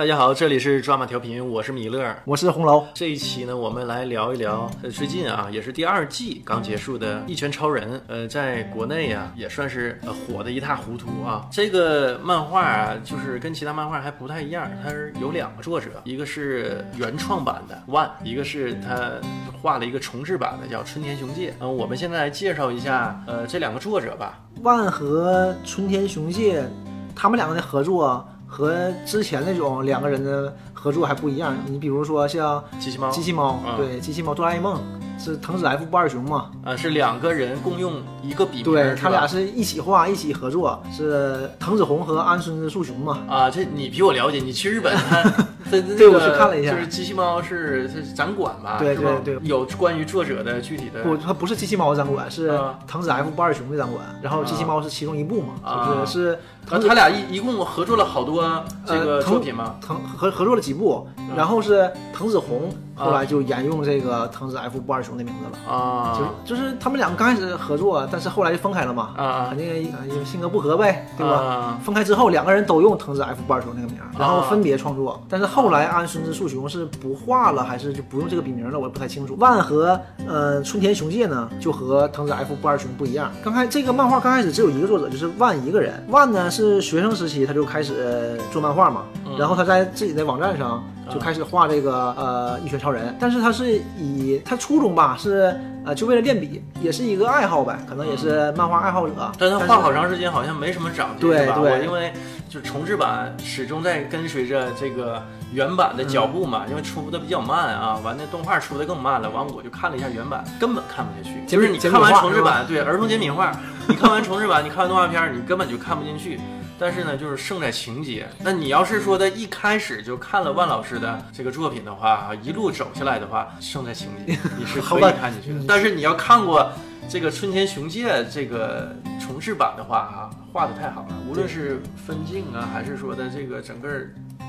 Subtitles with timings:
[0.00, 2.02] 大家好，这里是抓马调频，我是米勒。
[2.24, 2.86] 我是红楼。
[2.94, 11.46] 这一期呢，我们来聊一聊，呃，最近啊，也是第二季刚结束的《一拳超人》，呃，在国内呀、也算是呃火的一塌糊涂啊。
[11.52, 19.12] 这个漫画啊，就是跟其他漫画还不太一样，它是有两个作者，一个是原创版的万，一个是他
[19.60, 21.52] 画了一个重制版的叫春田雄介。
[21.60, 24.40] 嗯、我们现在来介绍一下，呃，这两个作者吧。
[24.62, 26.66] 万和春田雄介，
[27.14, 31.56] 他们两个的合作和之前那种两个人的合作还不一样。
[31.66, 34.82] 你比如说像机器猫，机器猫，嗯对，机器猫哆啦 A 梦
[35.18, 36.50] 是藤子 F 不二雄嘛？
[36.64, 43.18] 啊，是两个人共用一个笔名，对他俩是一起画，一起合作，是藤子红和安孙子树雄嘛？
[43.28, 44.38] 啊，这你比我了解。
[44.38, 44.96] 你去日本
[45.70, 48.78] 对我去看了一下就是机器猫是是展馆吧？
[48.78, 54.02] 对对对有关于作者的具体的不，它不是机器猫的展馆，是啊藤子 F 不二雄的展馆。
[54.22, 55.54] 然后机器猫是其中一部嘛？
[55.62, 56.38] 啊就是是
[56.68, 58.42] 他他俩一一共合作了好多
[58.86, 59.76] 这个呃作品吗？
[59.80, 65.74] 藤合合作了几部，然后是藤子红后来就沿用这个藤子 F 不二雄的名字了。
[65.74, 71.34] 啊，就是就是他们两个刚开始合作，但是后来就分开了嘛，啊啊肯定呃因为性格不合呗，对吧？
[71.34, 75.20] 啊分开之后，两个人都用藤子 F 不二雄那个名儿，然后分别创作。
[75.28, 79.34] 但是后来安孙子树雄是不画了，还是就不用这个笔名了，我也不太清楚。
[79.40, 83.32] 万和呃春田雄介呢，就和藤子 F 不二雄不一样。
[83.42, 86.04] 刚开这个漫画刚开始只有一个作者，就是万一个人。
[86.08, 89.02] 万呢是学生时期他就开始呃做漫画嘛，
[89.38, 99.14] 然后他在自己的网站上就开始画这个呃一拳超人，但是他是以他初衷吧是呃就为了练笔，也是一个爱好呗，可能也是漫画爱好者。
[99.38, 101.28] 但他画好长时间好像没什么长进？
[101.28, 102.12] 对对我因为
[102.48, 111.44] 就是重制版始终在跟随着这个原版的脚步嘛，因为出的比较慢啊，完那动画出的更慢了，完我就看了一下原版，根本看不下去。
[111.46, 113.52] 简就是你看完重制版，对儿童简笔画，
[113.90, 116.38] 你看完重制版，你看完动画片，你根本就看不进去。
[116.78, 118.26] 但是呢，就是胜在情节。
[118.38, 125.64] 那你要是说的一开始就看了万老师的这个作品的话，一路走下来的话，胜在情节，你是 可以看进去的。
[125.68, 126.72] 但是你要看过
[127.08, 133.88] 这个春田雄介这个重制版的话啊，画的太好了，无论是分镜啊，还是说的这个整个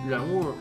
[0.08, 0.54] 人物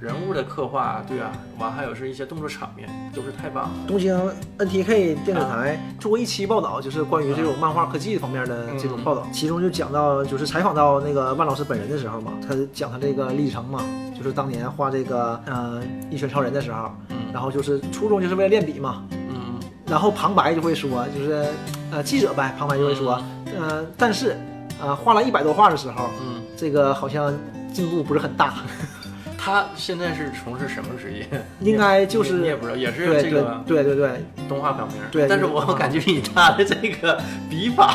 [0.00, 3.70] 人物的刻画，对啊，完还有是一些动作场面，都是太棒了。
[3.86, 4.16] 东京
[4.58, 13.84] NTK 电视台做过一期报道，就是关于这种漫画科技方面的这种报道，其中就讲到，就是采访到那个万老师本人的时候嘛，他讲他这个历程嘛，
[14.16, 16.90] 就是当年画这个呃一拳超人的时候，
[17.30, 19.60] 然后就是初衷就是为了练笔嘛，嗯。
[19.86, 21.46] 然后旁白就会说，就是
[21.90, 23.22] 呃记者呗，旁白就会说，
[23.58, 24.34] 呃但是
[24.80, 27.34] 呃画了一百多画的时候，嗯，这个好像
[27.70, 28.54] 进步不是很大，
[29.42, 31.26] 他现在是从事什么职业？
[31.60, 34.98] 应该就是你你也不知道，也是这个对对对，动画方面。
[35.10, 37.18] 对但是我感觉以他的这个
[37.48, 37.86] 笔法，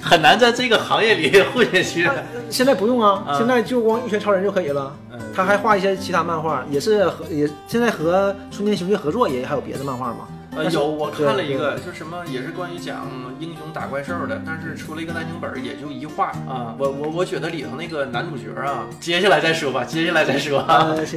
[0.00, 2.08] 很难在这个行业里 混下去。
[2.48, 4.96] 现在不用啊，啊现在就光一拳超人就可以了。
[5.12, 10.28] 嗯他还画一些其他漫画，也是和也现在和春天雄介合作，也还有别的漫画嘛。
[10.56, 13.08] 呃，有我看了一个，就什么也是关于讲
[13.40, 16.74] 英雄打怪兽的，但是出了一个单行本儿，也就一画啊。
[16.78, 20.60] 我我我觉得里头那个男主角啊，接下来再说吧，接下来再说，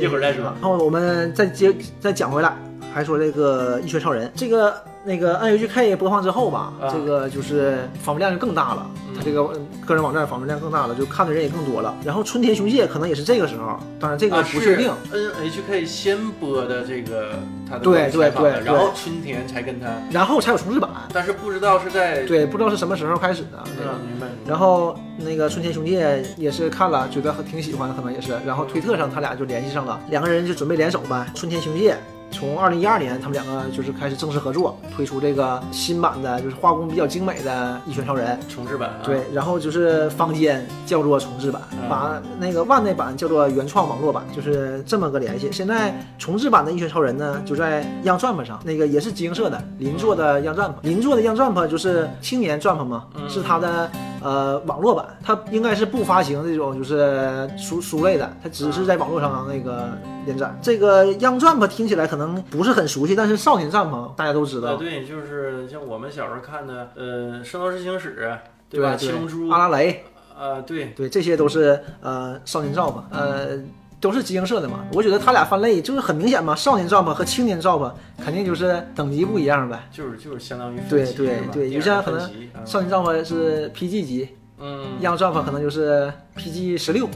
[0.01, 0.43] 一会儿再说。
[0.43, 2.55] 然后我们再接再讲回来，
[2.93, 4.75] 还说这个一拳超人，这个
[5.07, 11.95] 那个 NHK 播放之后吧，啊这个就是访问量就更大了，嗯他这个嗯个人网站访问量更大了，就看的人也更多了。
[12.03, 14.91] 然后春田雄介可能也是这个时候，当然这个啊，不确定。
[15.13, 23.63] NHK 先播的这个他的对对对对然后春田才跟他，然后才有重制版，但是不知道是在对，不知道是什么时候开始的。
[23.77, 24.27] 那个啊，明白。
[24.45, 28.33] 然后那个春田雄介也是看了，觉得很挺喜欢，可能也是。
[28.45, 31.25] 然后推特上他俩就联系上了，两个人就准备联手呗。
[31.33, 31.95] 春田雄介
[32.31, 38.37] 从二零一二年，他们两个就是开始正式合作，推出这个新版的，就是画工比较精美的《一拳超人》。
[38.53, 45.49] 重制版啊，对，然后就是坊间叫做重制版，嗯把那个万代版叫做原创网络版，就是这么个联系。
[45.51, 53.89] 现在重制版的《一拳超人》呢，就在 Young Jump 上，那个也是金色的邻做的 Young Jump，邻做的 Young Jump 就是青年 Jump 嘛，嗯是它的
[54.21, 59.89] 呃网络版，它应该是不发行这种就是书书类的，它只是在网络上那个
[60.25, 60.53] 连载。
[60.61, 62.16] 这个 Young Jump 听起来可能
[62.49, 68.29] 不是很熟悉，但是少年 Jump 大家都知呃，道，对，就是像我们小时候看的，呃，《圣斗士星矢》，
[68.69, 68.95] 对吧？
[68.95, 70.03] 七龙珠，阿拉蕾。
[70.39, 73.57] 呃，对，对，这些都是呃少年 Jump，呃
[73.99, 74.85] 都是集英社的嘛。
[74.93, 77.91] 我觉得他俩分类就是很明显嘛，少年 Jump 和青年 Jump
[78.23, 79.89] 肯定就是等级不一样呗。
[79.91, 82.19] 就是就是相当于分对对对，有些可能
[82.65, 84.29] 少年 Jump 是 PG 级
[84.59, 87.09] 嗯，Young Jump 可能就是 PG 十六，嗯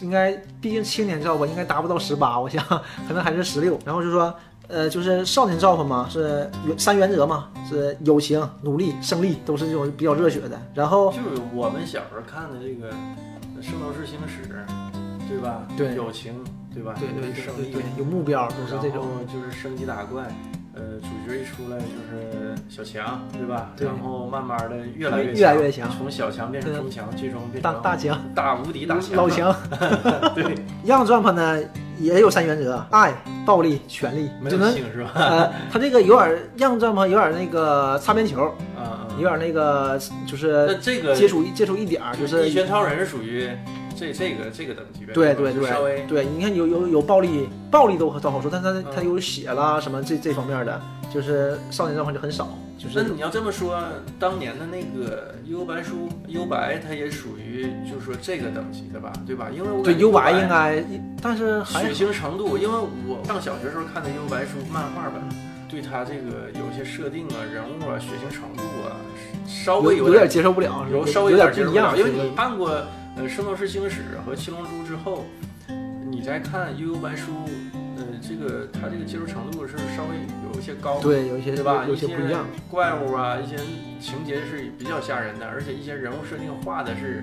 [0.00, 2.64] 应该毕竟青年 Jump 应该达不到十八，我想
[3.08, 3.78] 可能还是十六。
[3.84, 4.34] 然后就说。
[4.72, 6.48] 呃，就是少年 Jump 嘛，是
[6.78, 10.56] 三原则嘛，是友情、努力、胜利，都是这种比较热血的。
[10.72, 12.92] 然后就是我们小时候看的这个
[13.60, 14.44] 《圣斗士星矢》，
[15.28, 15.66] 对吧？
[15.76, 16.40] 对友情、
[16.72, 16.94] 对吧？
[17.00, 17.32] 对对
[17.72, 19.08] 对，有目标，都是这种。
[19.26, 20.22] 就是升级打怪，
[20.72, 23.72] 呃，主角一出来就是小强，对吧？
[23.76, 29.54] 对然后慢慢的越来越越来越强从小强变成中强，最终变成大大强，大无敌大强，老强。
[30.34, 30.44] 对，
[30.86, 31.60] Young Jump 呢
[31.98, 33.12] 也有三原则：爱、
[33.44, 34.30] 暴力、权力。
[34.40, 35.10] 没有性是吧？
[35.14, 38.44] 呃，他这个有点 Young Jump 有点那个擦边球，
[38.76, 43.50] 啊，有点那个就是那这个接触接触一点儿，就是一拳超人是属于
[44.00, 50.80] 这这个这个等级别，对对就稍微对对，你看有有有暴力，暴力都都好说，但他他有血啦什么这这方面的，
[51.12, 52.48] 就是少年漫画就很少，
[52.78, 53.78] 就是那你要这么说，
[54.18, 59.48] 当年的那个幽白书、幽白，它也属于就是说这个等级的吧，对吧？
[59.54, 60.82] 因为我对幽白白应该，
[61.20, 65.20] 但是还血腥程度，因为我上小学时候看的幽白书漫画本，
[65.68, 68.96] 对它这个有一些设定啊、人物啊、血腥程度啊，
[69.46, 72.70] 稍微点有有点接受不了，有稍微有点不一样，了因为你看过
[73.20, 75.26] 呃《圣斗士星矢》和《七龙珠》之后，
[76.10, 77.44] 你再看悠悠白书，
[77.98, 80.16] 呃，这个它这个接受程度是稍微
[80.50, 81.84] 有一些高，对有一些对吧？
[81.86, 83.56] 有一些些不一样，怪物啊，一些
[84.00, 87.22] 情节是比较吓人的，而且一些人物设定画的是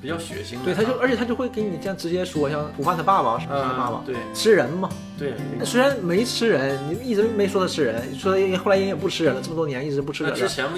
[0.00, 0.64] 比较血腥的。
[0.64, 4.16] 对，他就而且他就会给你这样直接说，像普范他爸爸，是他爸爸嗯，对。
[4.32, 5.34] 吃人嘛，对，
[5.64, 10.32] 虽然没吃人，你一直没说他吃人，说他后来人也不吃人了，这么多年一直不吃人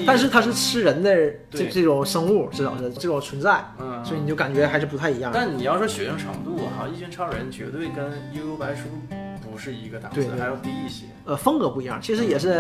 [0.07, 1.15] 但是他是吃人的
[1.51, 5.31] 这这种生物，至少是这种存在，嗯，所以你就感觉还是不太一样。
[5.35, 9.15] 但你要说血腥程度哈，一拳超人绝对跟悠悠白书不
[9.61, 11.05] 是一个档次还要低一些。
[11.27, 12.55] 呃，风格不一样，其实也是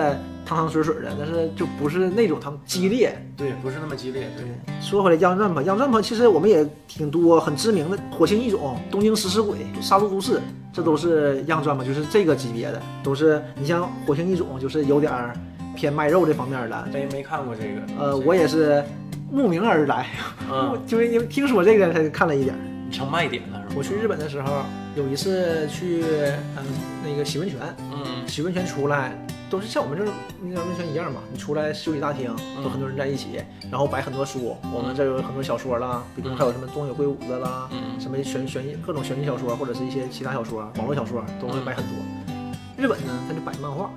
[0.44, 3.16] 汤汤水水的，但是就不是那种他们激烈。
[3.36, 4.30] 对，不是那么激烈。
[4.36, 4.44] 对，
[4.80, 10.40] 说回来，央战吧，央战吧，其实我们也挺多很知名的，火星异种、东京食尸鬼、杀戮都市，
[10.72, 15.34] 这都是央战吧，就是这个级别的，都是你像火星异种，就是有点儿
[15.74, 16.86] 偏卖肉这方面的。
[16.92, 17.80] 没没看过这个。
[17.98, 18.84] 呃，这个我也是
[19.32, 20.06] 慕名而来，
[20.48, 22.60] 嗯， 就是因为听说这个才看了一点儿。
[22.90, 23.62] 成卖点了？
[23.76, 24.64] 我去日本的时候，
[24.96, 26.02] 有一次去
[26.56, 26.64] 嗯
[27.04, 27.58] 那个洗温泉，
[27.92, 29.16] 嗯洗温泉出来
[29.48, 41.94] 都是像我们这儿那个温泉一样嘛，你出来休息大厅都很多人在一起，然后摆很多书，我们这有很多小说啦，比如还有什么东野圭吾的啦，嗯什么悬悬疑各种悬疑小说或者是一些其他小说、网络小说都会摆很多。
[42.76, 43.90] 日本呢，他就摆漫画，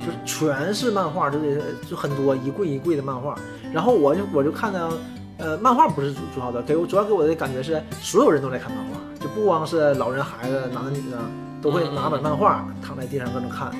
[0.00, 3.38] 就是全是漫画，就得就很多一柜一柜的漫画。
[3.72, 4.92] 然后我就我就看到，
[5.42, 11.18] 呃，漫画不是主主要的，给我主要给我的感觉是所有人都在看漫画，就不光是老人、孩子、男的、女的，
[11.60, 13.72] 都会拿本漫画躺在地上搁那看。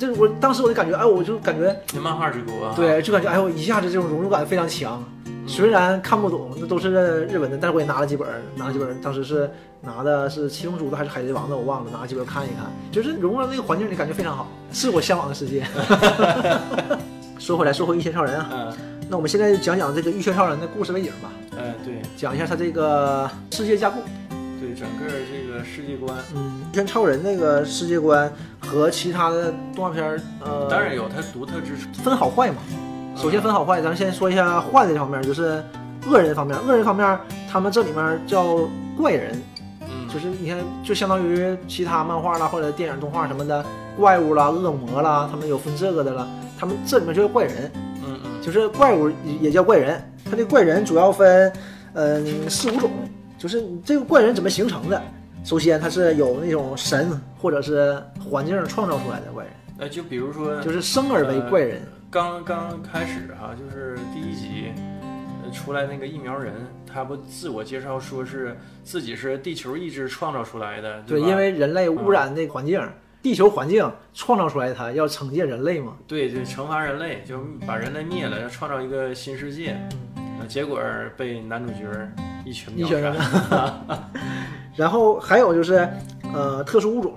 [0.00, 2.74] 这我当时我就感觉，哎，我就感觉那漫画之国啊。
[2.74, 5.02] 对，就感觉哎呦，一下子这种融入感非常强。
[5.46, 8.26] 虽然看不懂，那都是日文的，但是我也拿了几本，
[8.56, 9.00] 拿了几本。
[9.00, 9.48] 当时是
[9.80, 15.64] 拿的是《七龙珠》的还是《海贼王》的，我忘了，拿了几本看一看，就是融入到那个环境里，感觉非常好，是我向往的世界。
[17.38, 18.72] 说回来，说回《一千超人》啊，嗯
[19.08, 23.96] 那我们现在就讲讲这个《玉泉超人》的故事背景吧，哎对讲一下他这个世界架构。
[24.58, 32.02] 对，整个这个世界观，嗯，《玉泉超人》那个世界观和其他的动画片儿，呃，当然有它独特之处。
[32.02, 32.56] 分好坏嘛。
[33.16, 35.62] 首先分好坏，咱们先说一下坏的这方面，就是
[36.06, 36.58] 恶人方面。
[36.66, 37.18] 恶人方面，
[37.50, 38.58] 他们这里面叫
[38.96, 39.40] 怪人，
[39.82, 43.64] 嗯，就是你看，就相当于其他漫画啦或者电影动画什么的
[43.96, 46.26] 怪物啦、恶魔啦，他们有分这个的了。
[46.58, 47.70] 他们这里面就是怪人，
[48.46, 50.00] 就是怪物也也叫怪人。
[50.24, 51.52] 它这怪人主要分
[51.94, 52.90] 嗯四五种，
[53.36, 55.02] 就是这个怪人怎么形成的。
[55.44, 61.82] 首先，它是有那种神或者是环境创造出来的怪人，那就比如说，就是生而为怪人。
[62.10, 64.72] 刚刚开始哈、就是第一集，
[65.44, 66.54] 呃，出来那个疫苗人，
[66.92, 71.28] 他不自我介绍说是自己是地球意志创造出来的，对，吧？
[71.28, 72.80] 因为人类污染这个环境，
[73.26, 75.96] 地球环境创造出来它，要惩戒人类嘛。
[76.06, 79.76] 对就，惩罚人类，就把人类灭了，要创造一个新世界，
[80.14, 80.46] 嗯。
[80.46, 80.80] 结果
[81.16, 81.86] 被男主角
[82.44, 84.00] 一拳秒嗯一拳杀。
[84.76, 85.88] 然后还有就是，
[86.32, 87.14] 呃，特殊物种，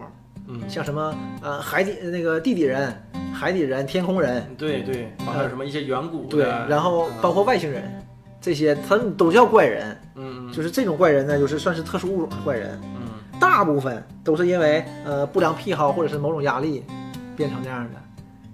[0.48, 1.14] 嗯，像什么
[1.44, 2.92] 呃海底那个地底人、
[3.32, 7.84] 海底人、天空人，对对，还有什么一些远古的，对，然后嗯包括外星人，
[8.42, 9.96] 这些他们都叫怪人。
[10.16, 10.52] 嗯嗯。
[10.52, 12.99] 就是这种怪人呢，就是算是特殊物种的怪人，嗯
[13.40, 16.84] 大部分都是因为呃不良癖好或者是某种压力
[17.36, 18.00] 变成这样的。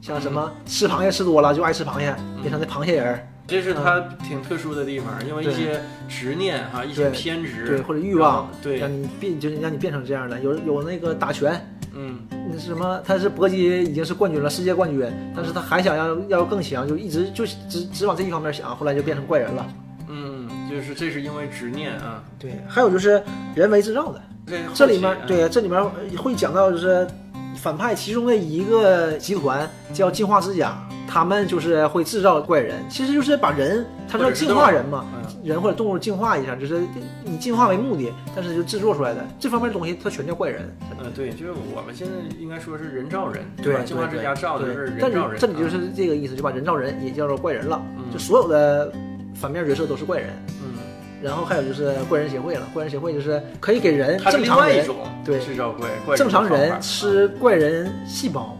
[0.01, 10.39] 像什么吃螃蟹吃多了就爱吃螃蟹，变成那螃蟹人儿，这是他挺特殊的地方，因为一些执念哈，一些偏执，对，或者欲望，对，让你变就是让你变成这样的。
[10.41, 11.59] 有有那个打拳，
[11.95, 13.01] 嗯那是什么？
[13.03, 19.65] 他是搏击已经是冠军了，世界冠军，但是他还想要要更强，就一直就只只往这一方面想，后来就变成怪人了。
[20.07, 20.44] 嗯，
[20.75, 23.23] 就是这是因为执念啊，对，还有就是
[23.55, 25.81] 人为制造的，这这里面对这里面
[26.17, 27.07] 会讲到就是
[27.55, 30.77] 反派其中的一个集团叫进化之家，
[31.07, 35.05] 他们就是会制造怪人，其实就是把人，他说进化人嘛，
[35.45, 36.83] 人或者动物进化一下，就是
[37.23, 40.69] 以进化为目的，但是就制作出来的这方面的东西，它全叫怪人。
[40.99, 45.39] 嗯，对，就是我们现在应该说是人造人，对，进化之家造的是人造人。
[45.39, 48.03] 这里就是这个意思，就把人造人也叫做怪人了，嗯。
[48.11, 48.91] 就所有的
[49.35, 50.29] 反面角色都是怪人。
[50.63, 50.79] 嗯。
[51.21, 54.85] 然后还有就是怪人协会了，怪人协会就是可以给人正常人
[55.23, 58.55] 对制造怪怪正常人吃怪人细胞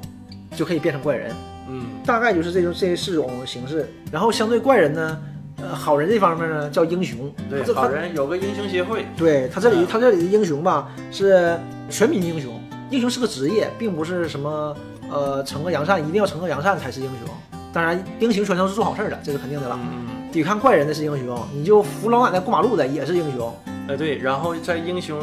[0.55, 1.31] 就可以变成怪人，
[1.69, 3.87] 嗯大概就是这种这四种形式。
[4.11, 5.19] 然后相对怪人呢，
[5.61, 14.75] 呃，好人这方面呢叫英雄，对这好人有个英雄协会，对他这里嗯他这里的英雄吧是全民英雄，英雄是个职业，并不是什么
[15.11, 17.29] 呃惩恶扬善，一定要惩恶扬善才是英雄。
[17.71, 19.77] 当然，英雄全都是做好事儿的，这是肯定的了。
[19.83, 23.57] 嗯抵抗坏人的是英雄，你就扶老奶奶过马路的也是英雄。
[23.87, 25.17] 呃对，然后在英雄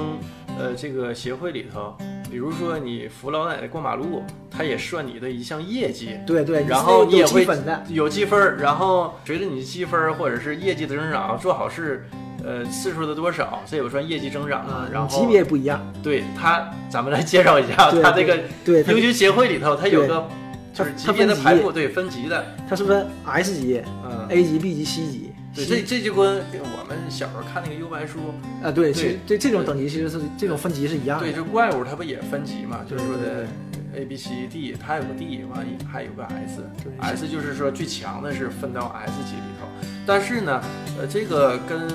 [0.58, 1.94] 呃这个协会里头，
[2.30, 6.18] 比如说你扶老奶奶过马路，它也算你的一项业绩。
[6.26, 7.46] 对对，然后你也会
[7.90, 12.08] 有积分儿，然后随着你的积分儿或者是业绩的增长，做好事，
[12.42, 14.88] 呃，次数的多少，这也算业绩增长啊。
[14.90, 15.78] 然后级别不一样。
[16.02, 20.24] 对他，咱们来介绍一下他这个对，它英雄协会里头，他有个它
[20.72, 25.32] 就是级别的排布，对，分级的，它是不是 S 级、嗯，A 级、B 级、C 级？
[25.54, 28.18] 对，这这就跟我们小时候看那个幽白书，
[28.62, 31.26] 啊，对，对其实对这种等级其实是这种分级是一样的。
[31.26, 32.80] 对，就怪物它不也分级嘛？
[32.88, 33.46] 就是说的
[33.94, 36.62] A B C D，它有个 D，完还有个 S。
[36.82, 39.68] 对 S 就是说最强的是分到 S 级里头，
[40.06, 40.62] 但是呢，
[40.98, 41.86] 呃，这个跟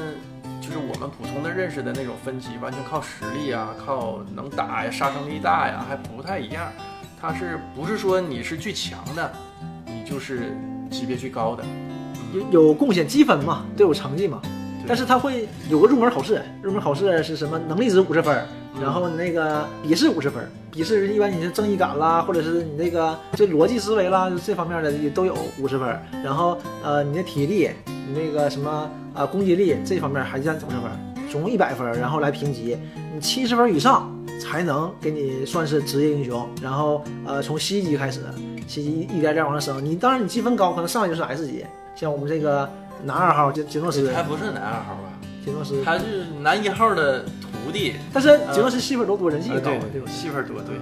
[0.62, 6.72] 就是我们普通的认识的那种分级，完全靠实力啊，靠能打呀，杀伤力大呀，还不太一样。
[7.20, 9.32] 它是不是说你是最强的，
[9.86, 10.56] 你就是
[10.90, 11.64] 级别最高的？
[12.34, 14.42] 有有贡献积分嘛，都有成绩嘛。
[14.88, 17.60] 但是它会有个入门考试，入门考试是什么？
[17.68, 18.46] 能力值五十分，
[18.76, 20.48] 嗯然后那个笔试五十分。
[20.72, 26.00] 笔试一般你是正义感啦，或者是你那个这逻辑思维啦，这方面的也都有五十分。
[26.24, 32.78] 然后呃，你的体力，你那个什么啊、攻击力这方面还占五十分，总共一百分，然后来评级。
[33.14, 36.48] 你七十分以上才能给你算是职业英雄。
[36.62, 38.22] 然后呃，从 C 级开始
[38.68, 39.84] ，C 级一点点往上升。
[39.84, 41.66] 你当然你积分高，可能上来就是 S 级。
[41.96, 42.70] 像我们这个
[43.04, 45.12] 男二号杰杰诺斯，他不是男二号吧？
[45.44, 47.94] 杰诺斯，他是男一号的徒弟。
[48.14, 50.08] 但是杰诺斯戏份多多，人气也呃高，对对吧？
[50.12, 50.76] 戏份多，对，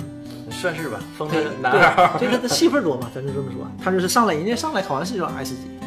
[0.51, 2.17] 算是吧，封对的男二号。
[2.17, 3.65] 对，这个戏份多嘛，咱就这么说。
[3.81, 5.84] 他就是上来，人家上来考完试就 S 级，嗯，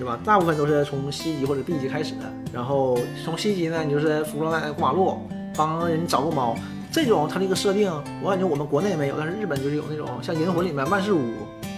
[0.00, 0.18] 对吧？
[0.24, 5.18] 大部分都是从 C 级或者 B 级开始的，然后从 C 级呢，你就是扶老奶奶过马路，
[5.54, 6.56] 帮人找个猫。
[6.90, 7.92] 这种它这个设定，
[8.22, 11.20] 我感觉我们国内没有，但是日本就是有那种像《银魂》里面万事屋，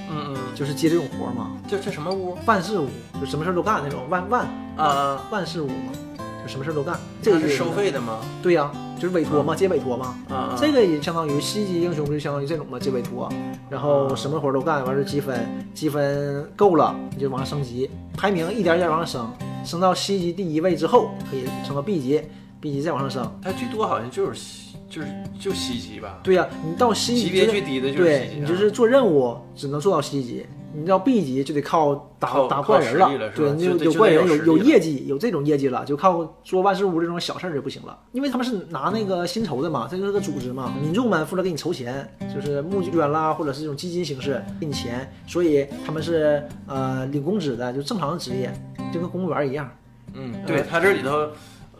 [0.09, 1.51] 嗯嗯，就是接这种活嘛。
[1.67, 2.87] 这这什么屋万事屋
[3.21, 5.21] 就什么事儿都干那种，万万啊？
[5.33, 5.93] 万事屋嘛，
[6.45, 6.97] 就什么事儿都干。
[7.21, 8.21] 这个是收费的吗？
[8.41, 8.71] 对呀、
[9.03, 10.17] 就是委托嘛，接委托嘛。
[10.29, 13.29] 啊，这个也相当于 C 级英雄，不就相当于这种嘛接委托，
[13.69, 19.33] 然后什么活儿都干，完事儿积分，积分够了你就往上升级，排名一点一点往上升，
[19.65, 22.23] 升到 C 级第一位之后可以升到 B 级
[22.61, 23.41] ，B 级再往上升。
[23.43, 24.62] 它最多好像就是西
[24.93, 25.09] 就是
[25.41, 30.45] 就 C 级吧，对呀、你到 C 级级别最低的就是对西级啊你就是做任务只能做到 C 级，
[30.75, 48.53] 你到 B 级就得靠打靠打怪人了对，你有就有怪人有有业绩，有这种业绩了，就靠做万事屋这种小事儿就不行了，因为他们是拿那个薪酬的嘛，这就是个组织嘛，民众们负责给你筹钱，就是募捐啦，或者是这种基金形式给你钱，所以他们是呃领工资的，就正常的职业，
[48.93, 49.71] 就跟公务员一样。
[50.13, 51.29] 嗯，对，他这里头。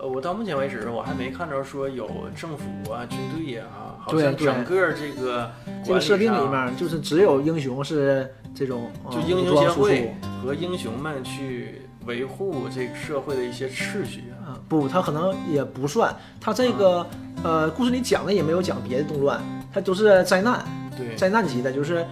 [0.03, 5.49] 呃，我到目前为止，我还没看着说有政府啊、军队呀、啊，好像整个这个
[5.85, 14.51] 这个设定里面就是只有英雄是这种，呃就英雄协会和英雄们去维护这个社会的一些秩序啊。
[14.51, 17.07] 啊，不，他可能也不算，他这个
[17.45, 19.41] 呃故事里讲的也没有讲别的动乱，
[19.73, 20.65] 他都是灾难，
[20.99, 22.05] 对，灾难级的，就是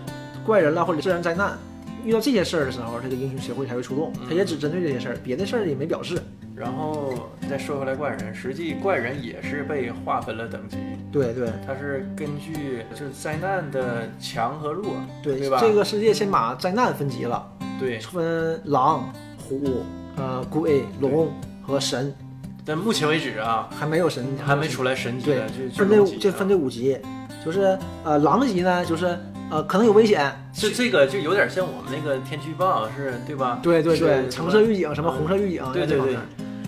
[0.46, 1.58] 怪人啦或者自然灾难，
[2.04, 6.20] 遇到这些事儿的时候，这个英雄协会才会出动，他也只针对这些事儿，别的事儿也没表示。
[6.56, 7.14] 然后
[7.48, 10.76] 再说回来，怪人，实际怪人也是被划分了等级，
[11.10, 11.48] 对对。
[11.66, 14.92] 它是根据就是灾难的强和弱，
[15.22, 15.58] 对，对吧？
[15.58, 17.98] 这个世界先把灾难分级了，对。
[18.00, 19.82] 分狼、虎、
[20.16, 22.14] 呃鬼、龙和神，
[22.62, 26.98] 但目前为止啊，还没有神，还没出来神级对的，就分这这这分这五级，
[27.42, 29.18] 就是呃狼级呢，就是
[29.50, 33.58] 呃可能有危险，这这个就有点像我们那个天气预报是，对吧？
[33.62, 36.16] 对对对，橙色预警什么嗯红色预警，对对对。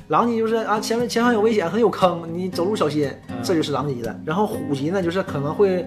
[0.08, 4.20] 狼级就是啊，前面前方有危险，可能有坑，你走路小心，嗯这就是狼级的。
[4.26, 5.86] 然后虎级呢，就是可能会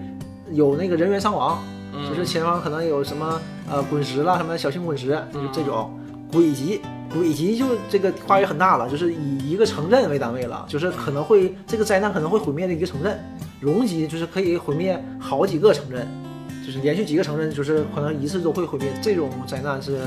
[0.52, 1.62] 有那个人员伤亡，
[1.94, 5.92] 嗯，就是前方可能有什么呃滚石啦，什么小型滚石，就是这种。
[6.32, 6.82] 鬼级，
[7.14, 13.18] 鬼级就这个跨越很大了，就是以一个城镇为单位了，就是可能会这个灾难可能会毁灭的一个城镇。
[13.62, 16.06] 龙级就是可以毁灭好几个城镇，
[16.66, 20.00] 就是连续几个城镇，就是可能一次都会毁灭，这种灾难是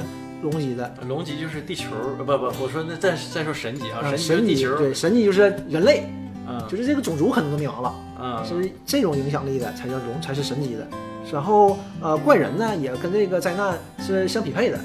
[0.42, 0.92] 龙级的。
[1.06, 6.04] 龙级就是地球，呃不不，我说那再再说神级啊，啊，神级对，神级就是人类，
[6.48, 10.86] 嗯就是这个种族可能都灭亡了，嗯，是这种影响力的才叫龙，才是神级的。
[11.30, 14.80] 然后呃，怪人呢也跟这个灾难是相匹配的，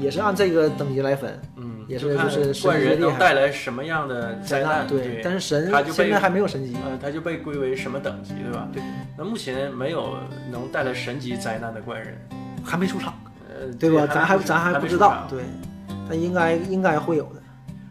[0.00, 1.38] 也是按这个等级来分。
[1.56, 6.74] 嗯，也就是看就是怪人能带来什么样的灾难，对，但是神他就现在还没有神级。
[6.84, 8.68] 呃，他就被归为什么等级，对吧？
[8.72, 8.82] 对。
[9.16, 10.16] 那目前没有
[10.50, 12.16] 能带来神级灾难的怪人，
[12.64, 13.14] 还没出场，
[13.48, 14.06] 呃，对吧？
[14.06, 15.42] 咱还咱还不知道对，
[16.08, 17.42] 但应该应该会有的。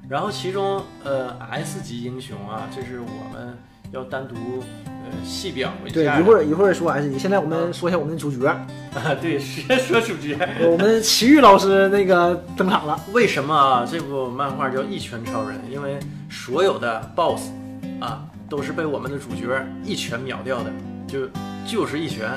[0.10, 3.58] 然后其中呃 S 级英雄啊，这是我们
[3.92, 4.36] 要单独
[4.86, 6.24] 呃细表一对，下对。
[6.24, 8.68] 一会儿一会儿说 S 级，现在我们说一下我们的主角，啊，
[9.22, 10.38] 对，先说主角。
[10.62, 13.00] 我们奇遇老师那个登场了。
[13.12, 15.60] 为什么啊这部漫画叫一拳超人？
[15.70, 17.50] 因为所有的 BOSS
[18.00, 19.48] 啊都是被我们的主角
[19.84, 20.72] 一拳秒掉的，
[21.08, 21.28] 就
[21.66, 22.30] 就是一拳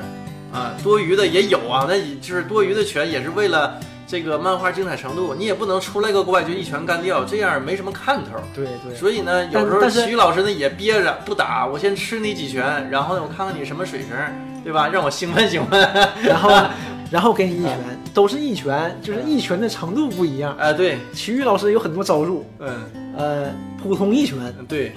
[0.51, 8.31] 啊，多余的也有啊，那就是多余的拳也是为了这个漫画精彩程度，你也不能出来个怪就一拳干掉，这样没什么看头。
[8.53, 14.09] 对对，所以呢，有时候体育老师呢也憋着不打，我先吃你几拳，然后呢我看看你什么水平，
[14.63, 14.87] 对吧？
[14.87, 15.81] 让我兴奋兴奋。
[16.23, 16.51] 然后
[17.11, 17.77] 然后给你一拳，
[18.13, 20.55] 都是一拳，就是一拳的程度不一样。
[20.59, 24.93] 哎，对，体育老师有很多招数，嗯，呃，普通一拳，对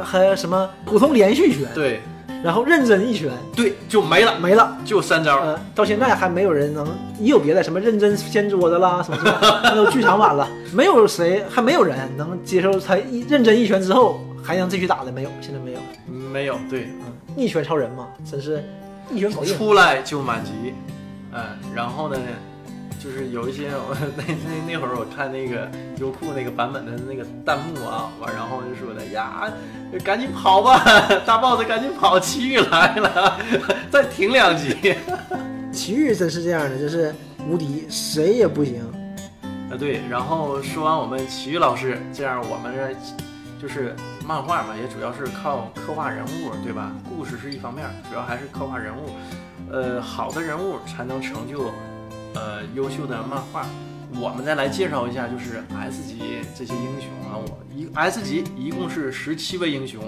[0.00, 2.00] 还有什么普通连续拳，对
[2.44, 4.76] 然后认真一拳对，就没了，没了。
[4.84, 5.40] 就三招。
[5.40, 6.86] 呃，到现在还没有人能，
[7.18, 15.78] 也有别的什么认真掀桌子啦，什么什么， 那都剧场版了，没有谁还没有人能接受他一认真一拳之后还能继续打的，没有，现在没有。
[16.06, 18.62] 没有，对，嗯，一拳超人嘛，真是
[19.10, 19.56] 一拳搞定。
[19.56, 20.50] 出来就满级，
[21.32, 21.42] 嗯，
[21.74, 22.18] 然后呢，
[23.04, 29.52] 就是有一些我那那那会儿我看那个优酷那个版本的那个弹幕啊，完然后就说的呀，
[30.02, 30.80] 赶紧跑吧，
[31.26, 33.38] 大 boss 赶紧跑，奇遇来了，
[33.90, 34.96] 再停两集。
[35.70, 37.14] 奇遇真是这样的，就是
[37.46, 38.80] 无敌，谁也不行。
[39.70, 42.96] 啊对，然后说完我们奇遇老师，这样我们这
[43.60, 43.94] 就是
[44.26, 46.90] 漫画嘛，也主要是靠刻画人物，对吧？
[47.06, 49.10] 故事是一方面，主要还是刻画人物。
[49.70, 51.72] 呃，好的人物才能成就
[52.34, 53.66] 呃优秀的漫画。
[54.20, 56.22] 我们再来介绍一下，就是 S 级
[56.54, 60.00] 这些英雄啊，我一 S 级一共是十七位英雄，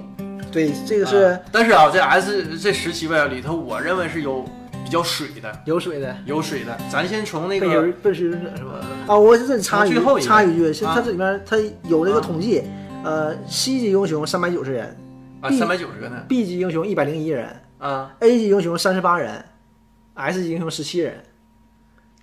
[0.52, 4.44] 对，这个是啊但是啊，这 S 这十七位里头，我认为是有
[4.84, 6.16] 比较水的，有水的。
[6.24, 6.78] 有水的。
[6.88, 8.80] 咱先从那个人背水者是吧？
[9.08, 11.56] 啊，我这里插一最后一句，插一句，是啊它这里面它
[11.88, 12.62] 有这个统计，
[13.02, 14.96] 呃，C 级英雄三百九十人
[15.40, 18.14] 啊三百九十个呢，B 级英雄一百零一人啊。
[18.20, 19.44] ，A 级英雄三十八人
[20.14, 21.24] ，S 级英雄十七人，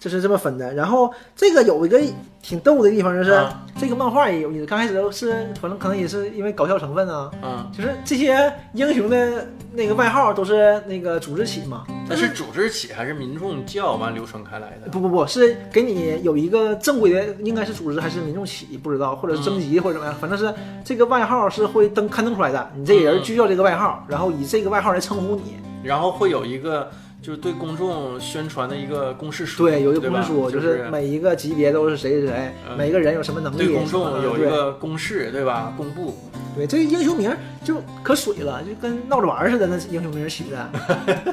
[0.04, 0.74] 这是这么分的。
[0.74, 1.98] 然后这个有一个
[2.42, 4.66] 挺逗的地方，就是、啊这个漫画也有意思。
[4.66, 11.84] 刚开始是反正可能也是因为搞笑成分啊，嗯，就是这些英雄的那个外号都是那个组织起嘛。
[12.08, 14.92] 那是组织起还是民众叫完流传开来的？
[14.92, 22.72] 不不不是给你有一个正规的，应该是组织还是民众起，不知道，或者是征集或者怎么样，反正是这个外号是会登刊登出来的。
[22.76, 25.56] 你这个人就叫这个外号，然后以这个外号来称呼你。
[25.84, 26.90] 然后会有一个
[27.24, 35.74] 就是对公众宣传的一个公示书，对，有一个公示书，就是每一个级别都是谁谁谁，嗯每个人有什么能力，对公众有一个公示，对吧？
[35.78, 36.14] 公布。
[36.54, 37.34] 对这个英雄名
[37.64, 40.70] 就可水了，就跟闹着玩似的，那英雄名起的。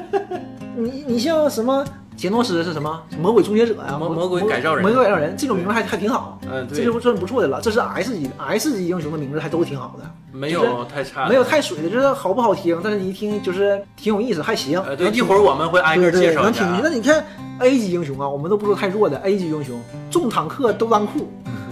[0.77, 1.85] 你你像什么
[2.21, 7.59] 杰诺斯是什么魔鬼终结者呀、魔魔鬼改造人魔鬼改造人这种名字还还挺好，嗯，对，这就算不错的了。
[7.59, 10.05] 这是 S 级的 S 级英雄的名字还都挺好的。
[10.31, 14.79] 没有太差，没有太水的，就是好不好听，但是你一听就是挺有意思，还行。
[14.83, 16.81] 呃，对，一会儿我们会挨个介绍能听进去。
[16.83, 16.89] 那。
[16.89, 17.25] 你看
[17.57, 19.81] A 级英雄啊，我们都不说太弱的 A 级英雄，
[20.11, 21.27] 重坦克都裆裤，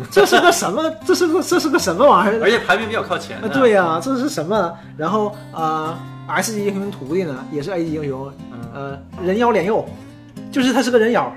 [0.09, 0.91] 这是个什么？
[1.05, 2.41] 这是个这是个什么玩意儿？
[2.41, 3.39] 而且排名比较靠前。
[3.53, 4.73] 对呀、这是什么？
[4.97, 5.95] 然后呃
[6.27, 9.85] ，S 级英雄徒弟呢，也是 A 级英雄，嗯，呃，人妖脸右，
[10.51, 11.31] 就是他是个人妖，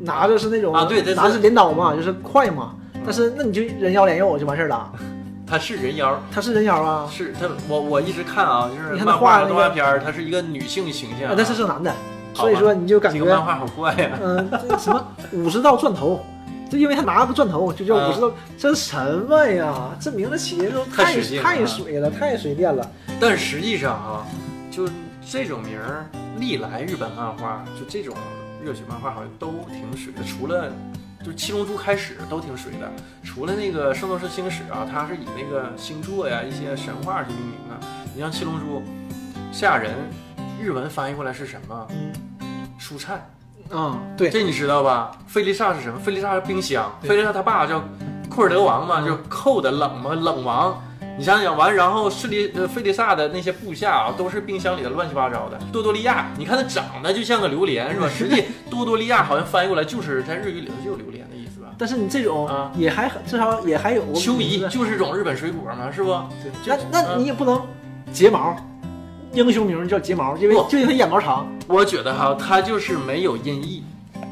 [0.00, 2.74] 拿着是那种啊对对拿着镰刀嘛，就是快嘛。
[3.04, 4.90] 但是那你就人妖脸右就完事儿了，
[5.46, 11.92] 他是人妖，他是人妖啊，是他，我我一直看啊，就是你看他漫画动画片儿，他是一个女性形象啊，但是是个男的，
[12.32, 14.18] 所以说你就感觉这个漫画好怪啊呀。
[14.22, 16.24] 嗯，这什么武士道钻头，
[16.70, 18.96] 就因为他拿了个钻头，就叫武士道，这是什
[19.28, 19.90] 么呀？
[20.00, 21.04] 这名字起的都太
[21.42, 22.90] 太水了太随便了。
[23.20, 24.24] 但是实际上啊，
[24.70, 24.88] 就
[25.30, 26.06] 这种名儿，
[26.38, 28.14] 历来日本漫画就这种
[28.62, 30.70] 热血漫画好像都挺水的，除了
[31.20, 32.90] 就是七龙珠开始都挺水的，
[33.22, 37.86] 除了那个《圣斗士星矢》啊，它是以那个星座呀、一些神话去命名的。
[38.14, 38.82] 你像七龙珠，
[39.50, 39.94] 夏人，
[40.60, 41.86] 日文翻译过来是什么？
[41.90, 42.12] 嗯
[42.78, 43.26] 蔬菜，
[43.70, 45.16] 嗯、对，这你知道吧？
[45.26, 45.98] 菲利萨是什么？
[45.98, 47.82] 菲利萨是冰箱，对菲利萨他爸叫
[48.28, 50.82] 库尔德王嘛，嗯就寇的冷嘛，冷王。
[51.16, 55.56] 你想想完，然后势力呃费利萨的那些部下啊，都是冰箱里的乱七八糟的。
[55.72, 58.08] 多多利亚，你看他长得就像个榴莲是吧？
[58.08, 61.68] 实际 多多利亚好像翻译过来就是在日语里头就是榴莲的意思吧？
[61.78, 66.10] 但是你这种啊也还很至少也还有秋怡就是种日本水果嘛，是不？
[66.66, 67.62] 那那你也不能
[68.12, 68.56] 睫毛，
[69.32, 73.84] 英雄名叫睫毛，因为就因为他眼毛长我觉得哈，他就是没有音译，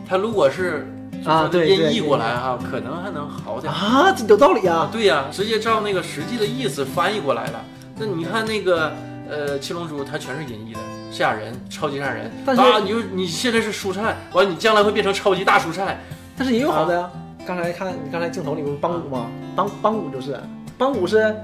[0.08, 0.92] 他如果是
[1.24, 3.72] 啊对对音译过来哈，可能还能好点。
[3.72, 4.88] 啊，这有道理啊啊，。
[4.90, 7.64] 对呀、直接照那个实际的意思翻译过来了。
[7.96, 8.92] 那你看那个
[9.28, 10.80] 呃七龙珠，它全是音译的，
[11.10, 12.30] 吓人，超级吓人。
[12.44, 16.00] 但是啊，你就你现在是蔬菜，完你将来会变成超级大蔬菜。
[16.36, 17.10] 但是也有好的呀。
[17.46, 19.26] 刚才看你刚才镜头里不是邦古吗？
[19.54, 20.40] 邦邦古就是
[20.78, 21.34] 邦古是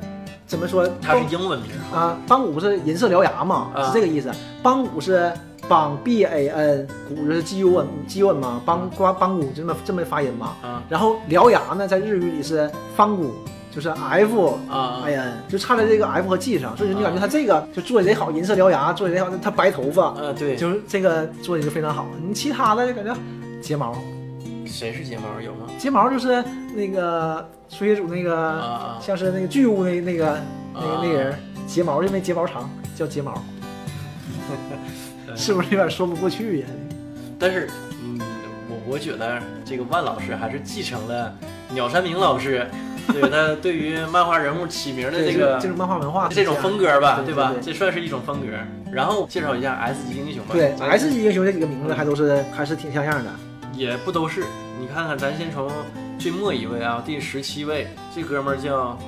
[0.47, 0.89] 怎么说？
[1.03, 4.31] 它是英文名，啊，邦古是银色獠牙嘛，啊是这个意思。
[4.63, 5.33] 邦古是
[5.69, 10.57] 邦 B A N，古是 G U N G U N 嘛，邦邦邦古就这么这么发音嘛。
[10.63, 10.83] 啊。
[10.89, 13.35] 然后獠牙呢，在日语里是方古，
[13.71, 22.07] 就是 F 啊 I N，就差在这个 F 和 G 上，所以你感觉他这个就做的贼好，银色獠牙做的贼好，他白头发，呃，对，就是这个做的就非常好。
[22.27, 23.15] 你其他的就感觉
[23.61, 23.95] 睫毛，
[24.65, 25.41] 谁是睫毛？
[25.41, 25.67] 有吗？
[25.79, 26.43] 睫毛就是
[26.75, 30.39] 那个水血组那个，啊像是那个巨物那那个
[30.75, 31.35] 那那个人，
[31.67, 33.33] 睫毛因为睫毛长叫睫毛，
[34.49, 34.79] 对
[35.37, 36.67] 是不是有点说不过去呀？
[37.39, 37.69] 但是，
[38.03, 38.19] 嗯，
[38.69, 41.33] 我我觉得这个万老师还是继承了
[41.73, 42.67] 鸟山明老师
[43.13, 48.47] 对他对于漫画人物起名的这个这种漫画文化这种风格吧，对对对这算是一种风格。
[48.93, 50.53] 然后介绍一下 S 级英雄吧。
[50.53, 53.31] 对 S 级英雄这几个名字还都是还是挺像样的。
[53.75, 54.45] 也不都是。
[54.81, 55.71] 你看看，咱先从
[56.19, 58.99] 最末一位啊，第十七位，这哥们儿叫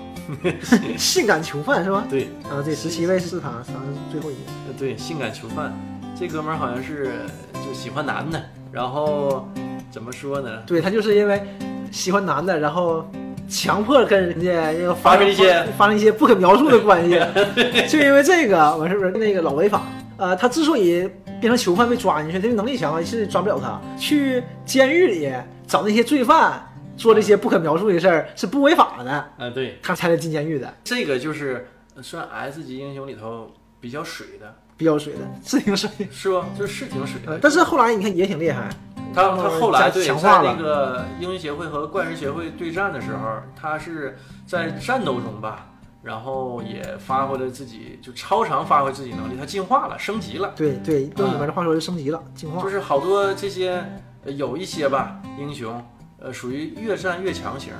[0.96, 2.04] 性感囚犯是吧？
[2.08, 4.40] 对啊，这十七位是他，他是最后一个。
[4.68, 5.72] 呃对性感囚犯，
[6.20, 7.12] 这哥们儿好像是
[7.54, 8.38] 就喜欢男的，
[8.70, 9.48] 然后
[9.90, 10.62] 怎么说呢？
[10.66, 11.42] 对他就是因为
[11.90, 13.10] 喜欢男的，然后
[13.48, 17.18] 强迫跟人家要发生一些发生一些不可描述的关系，
[17.88, 19.86] 就因为这个，完是不是那个老违法？
[20.18, 21.08] 呃，他之所以
[21.40, 23.80] 变成囚犯被抓进去，他的能力强，是抓不了他。
[23.96, 25.32] 去监狱里
[25.66, 26.62] 找那些罪犯
[26.98, 31.66] 做这些不可描述的事儿是不违法的，啊，对，他才能进监狱的，这个就是
[32.02, 35.90] 算 S 级英雄里头比较水的，比较水的，是挺水。
[36.10, 36.42] 是不？
[36.58, 38.66] 就是是挺水但是后来你看也挺厉害，
[39.14, 44.16] 他他后来对在强化了那个英雄协会和怪人协会对战的时候，他是
[44.46, 45.66] 在战斗中吧，
[46.02, 50.50] 然后也发挥了自己就超常发挥自己能力，他进化了，升级了。
[50.56, 52.70] 对对，用你们的话说就升级了，进化就。
[52.70, 53.84] 是好多这些
[54.24, 55.84] 呃有一些吧英雄，
[56.18, 57.74] 呃属于越战越强型，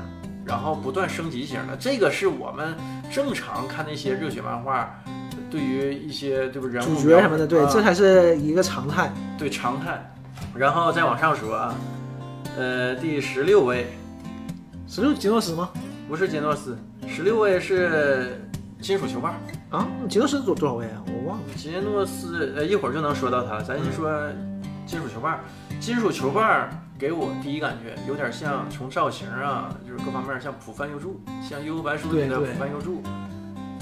[0.45, 1.75] 然后不断升级型的。
[1.79, 2.77] 这个是我们
[3.11, 5.03] 正常看那些热血漫画，
[5.51, 9.13] 对于一些对吧人物主角什么的，对，啊这才是一个常态。
[9.39, 10.07] 对常态。
[10.55, 11.75] 然后再往上说啊，
[12.57, 13.87] 呃，第十六位
[14.87, 15.71] 十六杰诺斯吗？
[16.09, 18.41] 不是杰诺斯，十六位是
[18.81, 19.35] 金属球棒。
[19.71, 21.03] 啊，杰诺斯多多少位啊？
[21.07, 21.45] 我忘了。
[21.57, 23.61] 杰诺斯，呃，一会儿就能说到他。
[23.61, 24.11] 咱先说
[24.87, 25.39] 金属球棒。
[25.79, 33.03] 金属球棒给我第一感觉有点像，从造型啊，就是各方面像浦饭优助，像《幽游白书》里的浦对对饭佑助。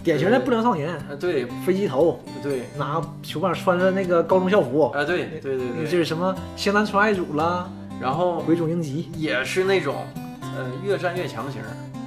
[0.09, 5.87] 典型的不良少年，呃，对飞机头，对，拿球棒，穿着那个高中校服，啊，对对对对。
[5.87, 9.97] 就是什么湘南纯爱组啦，然后鬼冢英吉，也是那种，
[10.41, 11.61] 呃，越战越强型，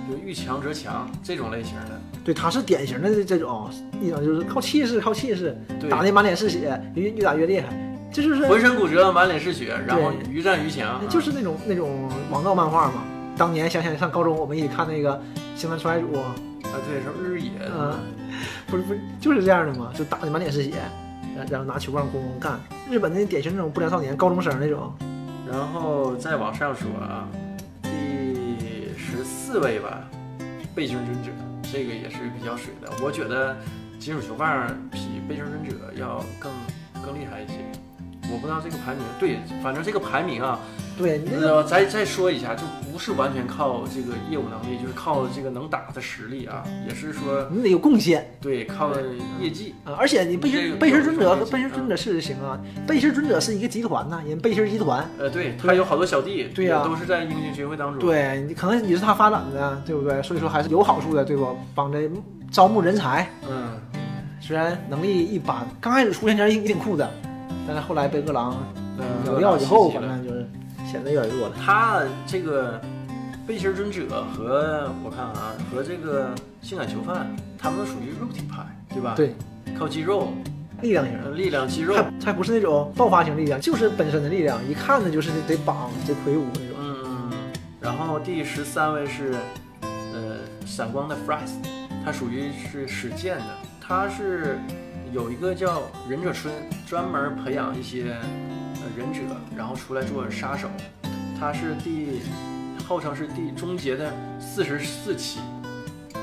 [0.09, 2.01] 就遇强则强这种类型的。
[2.23, 3.69] 对，他是典型的这这种，
[4.01, 7.67] 一种就是靠气势，靠气势，对，打的满脸是血，越越打越厉害，
[8.11, 10.99] 这就是浑身骨折，满脸是血，然后于战于强。
[11.07, 13.03] 就是那种那种王道漫画嘛。
[13.37, 15.21] 当年想想上高中，我们一起看那个
[15.55, 16.07] 湘南纯爱组，
[16.71, 17.49] 啊，对，是日野。
[17.65, 17.99] 啊，
[18.67, 20.73] 不是不是就是这样的嘛，就打的满脸是血，
[21.35, 22.59] 然然后拿球棒咣咣干。
[22.89, 24.93] 日本那典型那种不良少年，高中生那种。
[25.51, 27.27] 然后再往上说啊，
[27.81, 27.89] 第
[28.97, 30.01] 十四位吧，
[30.73, 31.31] 背星忍者，
[31.63, 32.89] 这个也是比较水的。
[33.03, 33.57] 我觉得
[33.99, 36.51] 金属球棒比背星忍者要更
[37.03, 37.55] 更厉害一些。
[38.31, 40.59] 我不知道这个排名，对，反正这个排名啊，
[40.97, 41.21] 对，
[41.67, 48.91] 再再说一下，就不是完全靠这个业务能力，就是靠这个能打的实力啊，也是说你得有贡献对靠
[49.39, 49.75] 业绩。
[49.83, 49.93] 啊！
[49.97, 55.05] 而且你背这个心背心尊者和有背心尊者是行啊，背心尊者是一个集团呐，人背心集团。
[55.19, 57.99] 呃，对他有好多小弟，对呀都是在英雄协会当中。
[57.99, 60.21] 对你可能你是他发展的，对不对？
[60.23, 61.57] 所以说还是有好处的，对不？
[61.75, 61.99] 帮着
[62.51, 63.79] 招募人才，嗯，
[64.39, 67.09] 虽然能力一般，刚开始出现前也挺酷的，
[67.67, 68.57] 但是后来被饿狼
[68.97, 70.45] 嗯咬掉以后，反正就是
[70.85, 71.55] 显得有点弱了。
[71.63, 72.79] 他这个
[73.47, 76.29] 背心尊者和我看啊，和这个
[76.61, 79.35] 性感囚犯，他们都属于肉体派，对吧？，对，
[79.77, 80.33] 靠肌肉、
[80.81, 81.95] 力量型，呃力量、肌肉。
[81.95, 86.77] 还还不是那种爆发型力量，就是本身的力量，一看呢就是得绑，得魁梧那种。
[86.77, 87.31] 嗯，
[87.79, 89.35] 然后第十三位是
[89.81, 91.55] 呃闪光的 Frost，
[92.05, 93.45] 他属于是使剑的，
[93.79, 94.59] 他是
[95.11, 96.53] 有一个叫忍者村，
[96.87, 99.19] 专门培养一些呃忍者，
[99.57, 100.69] 然后出来做杀手。
[101.37, 102.21] 他是第
[102.87, 105.39] 号称是第终结的四十四期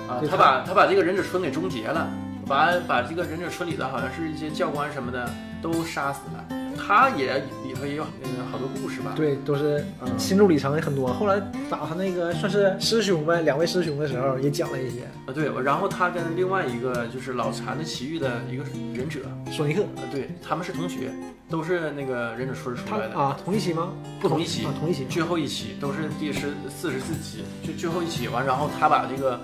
[0.09, 2.09] 啊，他把他把这个忍者村给终结了，
[2.47, 6.45] 把把这个忍者村里的好像是一些教官什么的都杀死了。
[6.89, 9.13] 他也里头也有嗯好多故事吧？
[9.15, 11.13] 对，都是嗯心路里程也很多。
[11.13, 15.03] 后来打他那个算是师兄呗，两位师兄的时候也讲了一些。
[15.27, 19.21] 啊对，然后他跟另外一个就是老残的奇遇的一个忍者，
[19.53, 21.11] 索尼克，呃，对，他们是同学，
[21.51, 23.15] 都是那个忍者村出来的。
[23.15, 23.93] 啊同一期吗？
[24.19, 25.05] 不同一期啊，同一期。
[25.11, 29.39] 最后一期都是第十四十四集，就最后一期完，然后他把这个，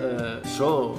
[0.00, 0.96] 呃，所有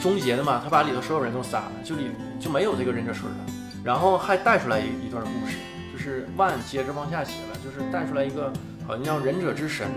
[0.00, 2.04] 终结的嘛，他把里头所有人都杀了，就里
[2.40, 3.38] 就没有这个忍者村了，
[3.84, 5.56] 然后还带出来一一段故事，
[5.92, 8.52] 就是万接着往下写了，就是带出来一个
[8.86, 9.88] 好像叫忍者之神，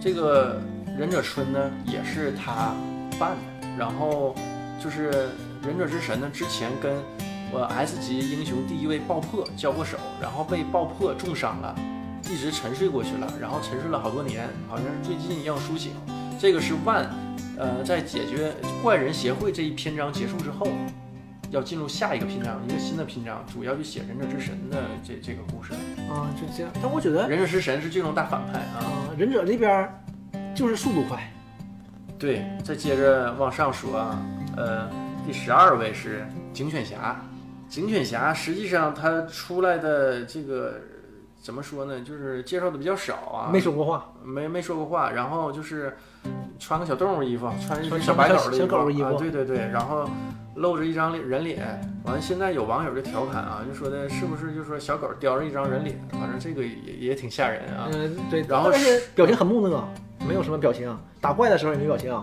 [0.00, 0.60] 这个
[0.98, 2.74] 忍者村呢也是他
[3.18, 4.34] 办的，然后
[4.82, 5.28] 就是
[5.62, 6.96] 忍者之神呢之前跟
[7.52, 11.74] 我 S 级英雄第一位爆破交过手，然后被爆破重伤了。
[12.30, 15.92] 一直沉睡过去了，然后沉睡了好多年，好像是最近要苏醒。
[16.38, 17.10] 这个是万，
[17.58, 18.52] 呃，在解决
[18.84, 20.68] 怪人协会这一篇章结束之后，
[21.50, 25.72] 要进入下一个篇章，一个新的篇章，主要就写忍者之神的这这个故事。
[26.08, 26.72] 啊，就这样。
[26.80, 28.78] 但我觉得忍者之神是最终大反派啊。
[28.80, 30.02] 啊，忍者这边儿
[30.54, 31.32] 就是速度快，
[32.18, 34.22] 对，再接着往上说啊，
[34.56, 34.88] 呃，
[35.26, 37.20] 第十二位是警犬侠。
[37.68, 40.80] 警犬侠实际上他出来的这个
[41.42, 44.12] 怎么说呢，就是介绍的比较少啊，没说过话。
[44.22, 45.96] 没没说过话，然后就是
[46.58, 50.08] 穿个小动物衣服，穿一穿小白狗的小狗衣服啊，对对对，然后
[50.56, 57.88] 露着一张脸人脸，完了现在有网友就调侃啊，就说的是不是就说小狗叼着一张人脸，反正这个也也挺吓人啊。
[57.90, 58.42] 嗯，对。
[58.42, 59.88] 然后但是表情很木讷，
[60.28, 60.94] 没有什么表情。
[61.20, 62.22] 打怪的时候也没表情。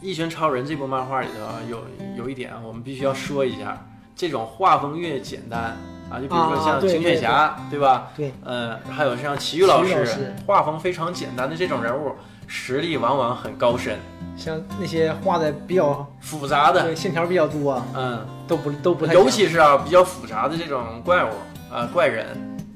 [0.00, 1.78] 一拳超人这部漫画里头啊有
[2.16, 5.76] 有一点啊，我们必须要说一下，这种画风越简单
[6.10, 8.10] 啊，就比如说像警犬侠，对吧？
[8.16, 12.12] 对，呃，还有像奇遇老师师，画风非常简单的这种人物，
[12.46, 13.98] 实力往往很高深，
[14.36, 18.26] 像那些画的比较复杂的，对线条比较多，嗯。
[18.48, 21.28] 都不都不太尤其是啊比较复杂的这种怪物
[21.70, 22.24] 啊、怪人，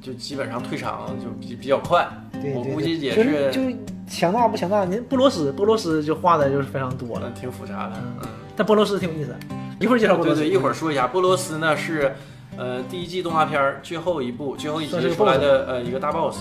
[0.02, 2.06] 就基本上退场就比比较快。
[2.30, 3.62] 对对我估计也是就
[4.06, 4.84] 强大不强大。
[4.84, 7.92] 您波罗斯，波罗斯就画的就是非常多了，嗯，挺复杂的。
[8.20, 9.34] 嗯，但波罗斯挺有意思。
[9.80, 12.14] 一会儿介绍波罗斯，对对，一会儿说一下波罗斯呢是，
[12.56, 16.40] 呃，第一季动画片儿最后一部最后一集出来的呃一个大 boss。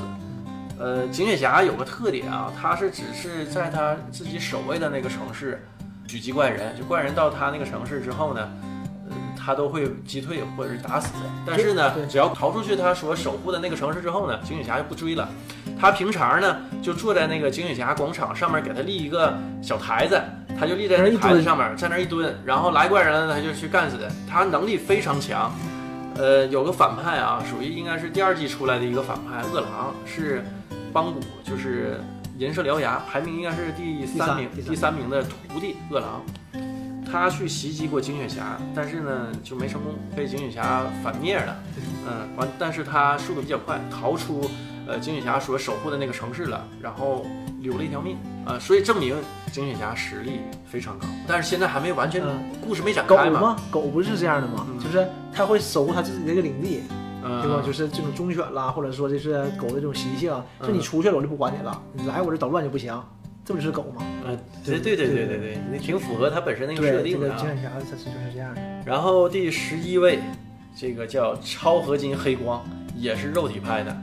[0.77, 5.63] 呃，警犬侠有个特点啊，他是只是在他自己守卫的那个城市
[6.07, 8.49] 狙击怪人，就怪人到他那个城市之后呢，
[9.07, 11.13] 呃，他都会击退或者是打死。
[11.45, 15.29] 但是呢，只要逃出去他所守护的那个城市之后呢，警犬侠就不追了。
[15.79, 20.19] 他平常呢就坐在那个警犬侠广场上面，给他立一个小台子，
[20.59, 23.97] 他就立在那台子上面，在那儿一蹲，然后来怪人了他就去干死。
[24.27, 25.53] 他能力非常强。
[26.15, 30.43] 呃，有个反派啊，属于应该是第二季出来的一个反派，饿狼是
[30.93, 31.99] 邦古，就是
[32.37, 36.21] 银色獠牙，排名应该是第三名，第三第三名的徒弟饿狼。
[37.11, 41.57] 他去袭击过警犬侠，但是呢就没成功，被警犬侠反灭了。
[42.07, 44.49] 嗯，完，但是他速度比较快，逃出
[44.91, 47.25] 呃警犬侠所守护的那个城市了，然后
[47.61, 49.15] 留了一条命啊、所以证明
[49.51, 51.07] 警犬侠实力非常高。
[51.27, 53.57] 但是现在还没完全，嗯故事没展狗开嘛，吗？
[53.69, 54.67] 狗不是这样的吗？
[54.69, 56.81] 嗯就是它会守护它自己的一个领地，
[57.23, 57.61] 嗯，对吧？
[57.65, 62.99] 就是这种忠犬啦，或者说这是狗的这种习性，嗯就你出去了我就不管你了，你来我这捣乱就不行，
[63.45, 64.03] 这不就是狗吗？
[64.25, 67.35] 嗯，对对对对对对，你挺符合它本身那个对，这设定的啊。
[67.35, 68.61] 个金眼侠它是就是这样的。
[68.85, 70.19] 然后第十一位，
[70.75, 72.63] 这个叫超合金黑光，
[72.97, 73.95] 也是肉体派的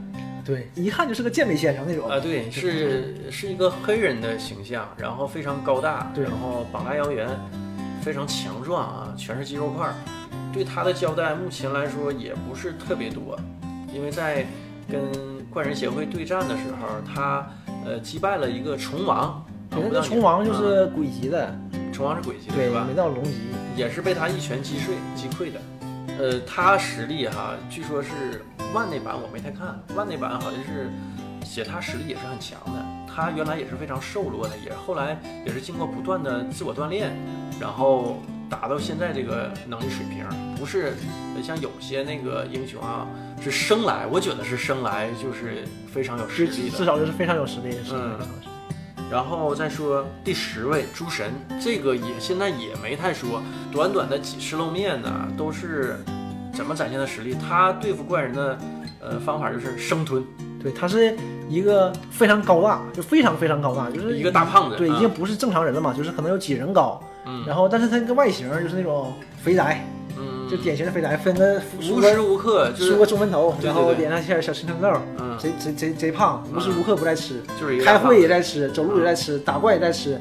[0.49, 2.09] 对，一看就是个健美先生那种。
[2.09, 7.29] 啊，对，是是一个黑人的形象，然后非常高大，对然后膀大腰圆，
[8.01, 9.93] 非常强壮啊，全是肌肉块儿。
[10.51, 13.39] 对他的交代，目前来说也不是特别多，
[13.93, 14.43] 因为在
[14.91, 14.99] 跟
[15.51, 17.47] 怪人协会对战的时候，他
[17.85, 19.45] 呃击败了一个虫王，
[20.03, 22.87] 虫王就是鬼级的，嗯虫王是鬼级的对吧，？
[22.89, 23.33] 没到龙级。
[23.75, 25.59] 也是被他一拳击碎击溃的。
[26.19, 30.89] 呃，他实力哈，据说是万那版我没太看，万那版好像是
[31.45, 32.85] 写他实力也是很强的。
[33.07, 37.15] 他原来也是非常瘦弱的，也后来也是经过不断的自我锻炼，
[37.57, 38.17] 然后
[38.49, 40.25] 达到现在这个能力水平。
[40.57, 40.93] 不是
[41.37, 43.07] 呃像有些那个英雄啊，
[43.41, 46.83] 是生来，我觉得是生来就是非常有实力的至。
[46.83, 48.19] 少就是非常有实力的，是嗯。
[49.11, 53.41] 然后再说第十位诸神，这个也现在也没太说，
[53.71, 55.97] 短短的几次露面呢，都是
[56.53, 57.33] 怎么展现的实力？
[57.33, 58.57] 他对付怪人的
[59.01, 60.23] 呃方法就是生吞，
[60.61, 61.17] 对，他是
[61.49, 67.43] 一个非常高大，就非常非常高大，就是一个大胖子，对，啊已经不是正常人了嘛，就是可能有几人高，嗯。
[67.47, 69.98] 然后但是他那个外形就是那种肥宅，嗯，
[70.49, 80.19] 就典型的肥宅，分个梳无个时无刻就梳是个中分头，然后对脸上贴点小青春痘，嗯，贼贼贼贼胖，无时无刻不在吃，就是开会也在吃，走路也在吃，打怪也在吃，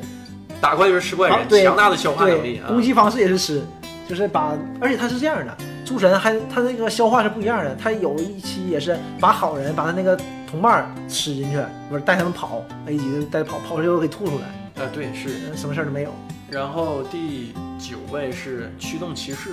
[0.60, 2.60] 打怪就是吃怪人，强大的消化能力。
[2.68, 3.62] 攻击方式也是吃，
[4.06, 10.18] 就是把，而且他是这样的，诸神还他那个消化是不一样的，他有一期也是把好人把他那个
[10.50, 14.44] 同伴吃进去，不是带他们跑，A 级的带跑，跑出去又给吐出来，
[14.82, 15.28] 呃，对，是。
[15.50, 16.10] 呃什么事儿都没有。
[16.50, 19.50] 然后第九位是驱动骑士，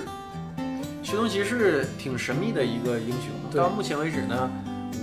[1.06, 4.50] 驱动骑士挺神秘的一个英雄，到目前为止呢，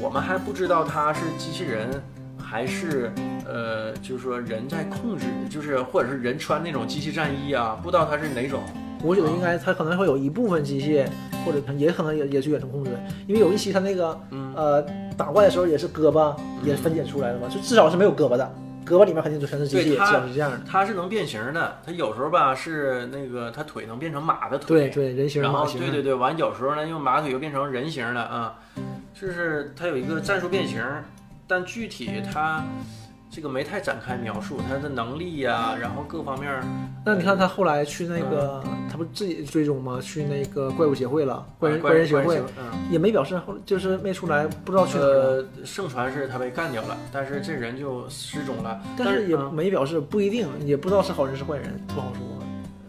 [0.01, 1.89] 我们还不知道他是机器人
[2.37, 3.09] 还是
[3.47, 8.59] 呃，就是说人在控制，就是或者是人穿那种机器战衣啊，不知道他是哪种。
[9.01, 11.07] 我觉得应该他可能会有一部分机械，
[11.45, 12.91] 或者也可能也也是远程控制，
[13.25, 14.81] 因为有一期他那个嗯呃
[15.15, 16.35] 打怪的时候也是胳膊
[16.65, 18.55] 也分解出来了嘛，就至少是没有胳膊的，
[18.93, 20.59] 胳膊里面肯定就全是机械，至对他少是这样的。
[20.69, 28.59] 它是能变形的，它有时候吧是那个它腿能变成马的腿，对对，人形然后对对对，完有时候呢用马腿又变成人形的啊，
[29.19, 30.79] 就是它有一个战术变形，
[31.47, 32.63] 但具体它
[33.33, 36.63] 这个没太展开描述他的能力呀、然后各方面儿。
[37.03, 39.99] 那你看他后来去那个，他不自己追踪吗？
[39.99, 45.15] 去那个怪物协会了，怪人啊怪怪人协会嗯，也没表示后，就是没出来，不知道去哪儿了。
[45.15, 48.79] 呃，盛传是他被干掉了，但是这人就失踪了。
[48.95, 52.21] 但是也嗯没表示，不一定，也不知道是好人是坏人，不好说。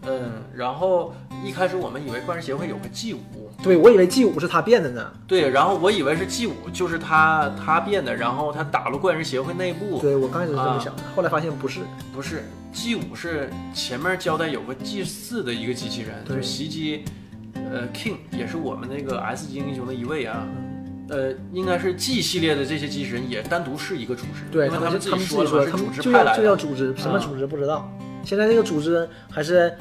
[0.07, 1.11] 嗯，然后
[1.43, 11.81] 一开始我们以为怪人协会有个 G 五，对我以为 G 五是他变的呢，对，然后我以为是 G 五就是他他变的，然后他打入怪人协会内部，对我刚开始是这么啊想的，后来发现不是。
[12.13, 17.03] 不是 G 五是前面交代有个 G 四的一个机器人，对就是袭击，
[17.55, 20.47] 呃，King 也是我们那个 S 级英雄的一位啊。
[21.07, 26.55] 呃，应该是 G 系列的这些机器人也单独是一个组织，对因为他们自己说他组织派来们就叫。
[26.55, 27.89] 组织，什么啊组织不知道。
[28.23, 29.71] 现在这个组织还是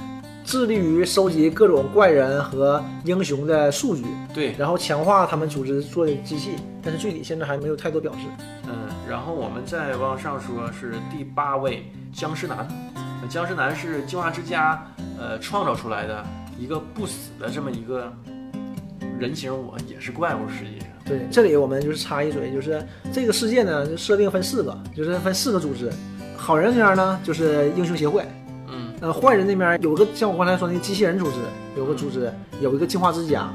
[0.45, 4.05] 致力于收集各种怪人和英雄的数据，
[4.35, 6.51] 对，然后强化他们组织做的机器，
[6.83, 8.19] 但是具体现在还没有太多表示。
[8.69, 12.69] 嗯，然后我们再往上说，是第八位僵尸男。
[13.23, 14.87] 呃僵尸男是进化之家
[15.19, 16.23] 呃创造出来的
[16.59, 18.13] 一个不死的这么一个
[19.19, 20.89] 人形我，也是怪物，实际上。
[21.07, 25.91] 对，这里我们就是插一嘴，就是这个世界呢，就设定分四个，就是分四个组织。
[26.37, 28.44] 好人这边呢，就是英雄协会，嗯
[29.05, 31.37] 呃，坏人那边有个像我刚才说那个机器人组织，
[31.77, 33.47] 有个组织，有一个进化之家，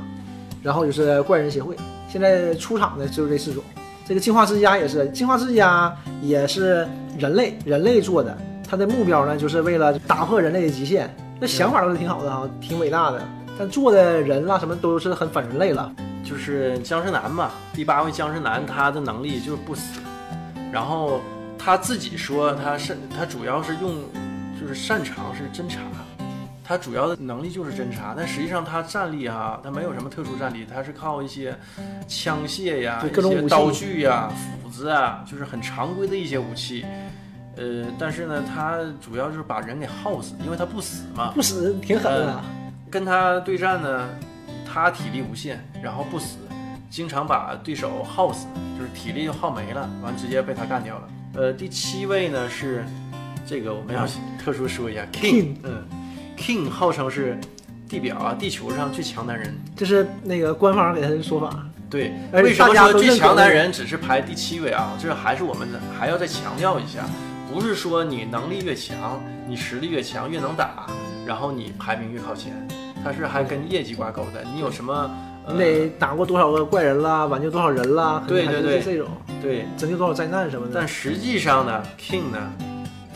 [0.62, 1.75] 然后就是怪人协会。
[2.07, 3.63] 现在出场的就是这四种。
[4.05, 8.38] 这个进化之家也是，进化之家也是人类人类做的，
[8.69, 11.12] 它的目标呢就是为了打破人类的极限。
[11.39, 13.19] 那想法倒是挺好的哈，挺伟大的，
[13.57, 15.91] 但做的人啦什么都是很反人类了。
[16.23, 19.99] 就是僵尸男嘛，第八位僵尸男，他的能力就是不死，
[20.71, 21.19] 然后
[21.57, 23.95] 他自己说他是他主要是用
[24.60, 25.80] 就是擅长是侦查，
[26.63, 31.56] 他主要的能力就是侦查，但实际上他战力啊，他没有什么特殊战力，他是靠一些
[32.08, 34.30] 枪械呀、对各种刀具呀、
[34.62, 36.86] 斧子啊，就是很常规的一些武器。
[37.56, 41.32] 呃，但是呢，他主要就是把人给耗死，因为他不死嘛。
[41.34, 42.41] 不死挺狠的，
[42.89, 44.10] 跟他对战呢，
[44.65, 46.38] 他体力无限，然后不死，
[46.89, 51.10] 经常把对手耗死，就是体力就耗没了，完直接被他干掉了。
[51.34, 52.86] 呃，第七位呢是
[53.49, 54.05] 这个我们要
[54.38, 55.83] 特殊说一下 King，嗯
[56.38, 57.35] ，King 号称是
[57.89, 59.57] 地表啊地球上最强男人。
[59.75, 61.65] 这是那个官方给他的说法。
[61.89, 64.95] 对，为什么说最强男人只是排第七位啊？
[65.01, 67.03] 这还是我们的还要再强调一下，
[67.51, 70.85] 不是说你能力越强，你实力越强越能打，
[71.25, 72.53] 然后你排名越靠前，
[73.03, 74.43] 它是还跟业绩挂钩的。
[74.53, 74.93] 你有什么？
[75.47, 79.07] 呃你得打过多少个怪人啦，挽救多少人啦，对对对这种
[79.41, 80.73] 对，拯救多少灾难什么的。
[80.75, 82.53] 但实际上呢，King 呢，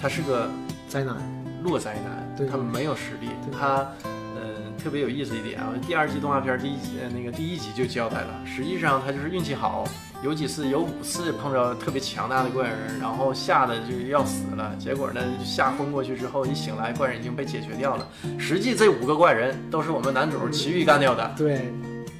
[0.03, 0.49] 他是个
[0.89, 1.15] 灾难，
[1.63, 3.87] 弱灾难，对他没有实力，他。
[4.35, 9.87] 嗯，特别有意思一点啊，第二季动画片第一集呃那个第一集就交代了，实际上他就是运气好，
[10.21, 18.05] 有几次有五次碰着特别强大的怪人，然后吓得就要死了，结果呢吓昏过去之后一醒来，怪人已经被解决掉了。
[18.37, 21.33] 实际这五个怪人都是我们男主奇遇干掉的。
[21.37, 21.73] 对。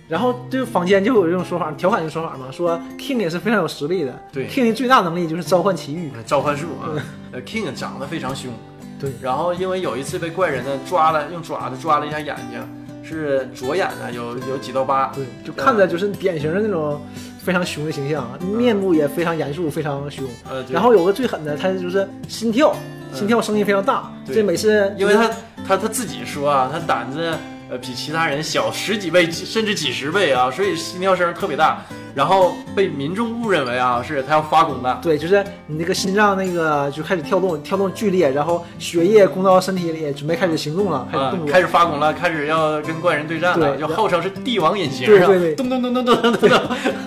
[0.08, 4.14] 然后就坊间就有这种说法，调侃的说法嘛，说 King 也是非常有实力的。
[4.32, 6.12] 对，King 的最大能力就是召唤奇遇。
[6.26, 6.92] 召唤术啊，
[7.32, 8.52] 呃，King 长得非常凶，
[9.00, 12.60] 对然后因为有一次被怪人呢抓了，用爪子抓了一下眼睛，
[13.04, 17.02] 是左眼呢有有几道疤，对，就看着就是典型的那种
[17.40, 20.26] 非常凶的形象，面部也非常严肃，非常凶。
[20.70, 22.76] 然后有个最狠的，他就是心跳，
[23.14, 25.30] 心跳声音非常大，对这每次因为他
[25.68, 27.34] 他他自己说啊，他胆子
[27.78, 31.82] 比其他人小十几倍甚至几十倍啊所以心跳声特别大。
[32.16, 35.00] 然后被民众误认为啊是他要发功了。
[35.02, 41.08] 对就是你那个心脏那个就开始跳动跳动剧烈然后血液供到身体里准备开始行动了
[41.52, 45.56] 开始发功了开始要跟怪人对战了就号称是帝王引擎对对对？
[45.56, 46.50] 咚咚咚咚咚咚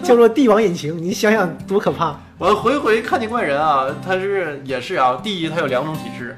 [0.02, 2.18] 叫做帝王引擎你想想多可怕。
[2.38, 6.36] 我回回看见怪人啊他是也是啊第一他有两种体质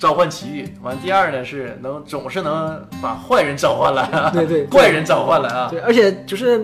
[0.00, 4.66] 召唤奇遇；完第二呢是能总是能把坏人召唤来， 对对对。
[4.66, 5.68] 怪人召唤来啊。
[5.70, 6.58] 对，而且就是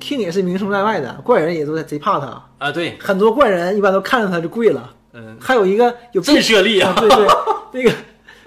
[0.00, 4.90] King 也是名声在外的，怪人也都贼怕他，啊对，很多怪人一般都看着他就跪了。
[5.12, 7.26] 嗯，还有一个有震慑力啊，啊对对，
[7.70, 7.96] 那个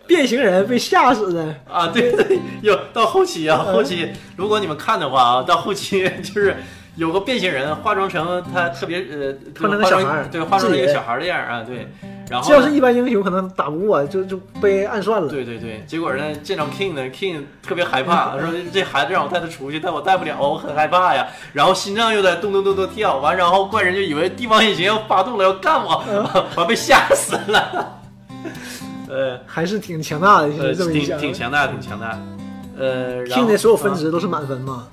[0.05, 6.53] 变形人被吓死的，啊对对，有到后期啊，嗯后期如果你们看的话啊，到后期就是
[6.97, 11.87] 有个变形人化妆成他特别呃，化成个小孩儿对，化妆成一个小孩儿的样啊，对，
[12.29, 15.27] 然后这要是一般英雄可能打不过，就就被暗算了。
[15.29, 21.27] 对对对，结果呢，见到 King 呢，King 特别害怕， 说这孩子让我带他出去，但我带不了，我很害怕呀。
[21.53, 26.03] 然后心脏又在咚咚咚咚跳，完，然后怪人就以为帝王隐形要发动了，要干我，
[26.57, 28.01] 完被吓死了。
[29.07, 30.49] 呃 还是挺强大的。
[30.49, 32.19] 挺挺强大，挺强大。
[32.77, 34.87] 呃，然 King 后的所有分值都是满分嘛，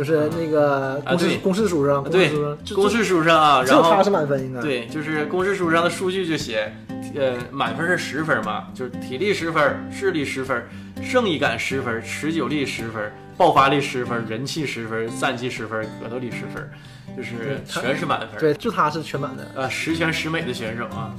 [0.00, 4.58] 就是那个公式、对公式书上，啊对公式书上就公式书上啊，然后他是满分应该。
[4.62, 6.72] 对，就是公式书上的数据就写，
[7.14, 10.66] 呃，满分是十分嘛，就是体力十分，智力十分，
[11.12, 16.66] 正义感十分，持久力十分，爆发力十分，人气十分，战绩十分，格斗力十分，
[17.14, 18.40] 就是全是满分。
[18.40, 21.14] 对，就他是全满的呃，十全十美的选手啊。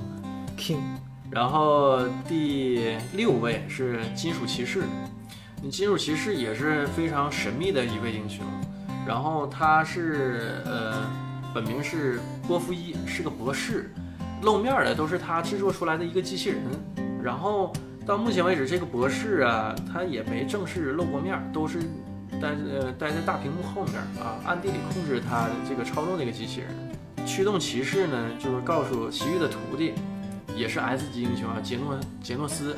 [0.57, 0.79] King。
[1.29, 4.81] 然后第六位是金属骑士，
[5.61, 8.43] 你金属骑士也是非常神秘的一位英雄，
[9.05, 11.09] 然后他是呃
[11.53, 13.91] 本名是波夫伊，是个博士，
[14.41, 16.61] 露面的都是他制作出来的一个机器人，
[17.21, 17.73] 然后
[18.05, 21.79] 到目前为止这个博士啊，他也没正式露过面，都是
[22.41, 26.69] 待呃待在大屏幕后面啊，暗地里控制他这个操纵那个机器人。
[27.25, 29.93] 驱动骑士呢，就是告诉奇遇的徒弟，
[30.55, 32.75] 也是 S 级英雄啊，杰诺杰诺斯，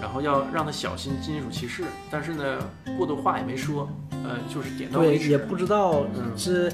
[0.00, 2.58] 然后要让他小心金属骑士，但是呢，
[2.98, 5.30] 过多话也没说，呃，就是点到为对，止。
[5.30, 6.72] 也不知道嗯是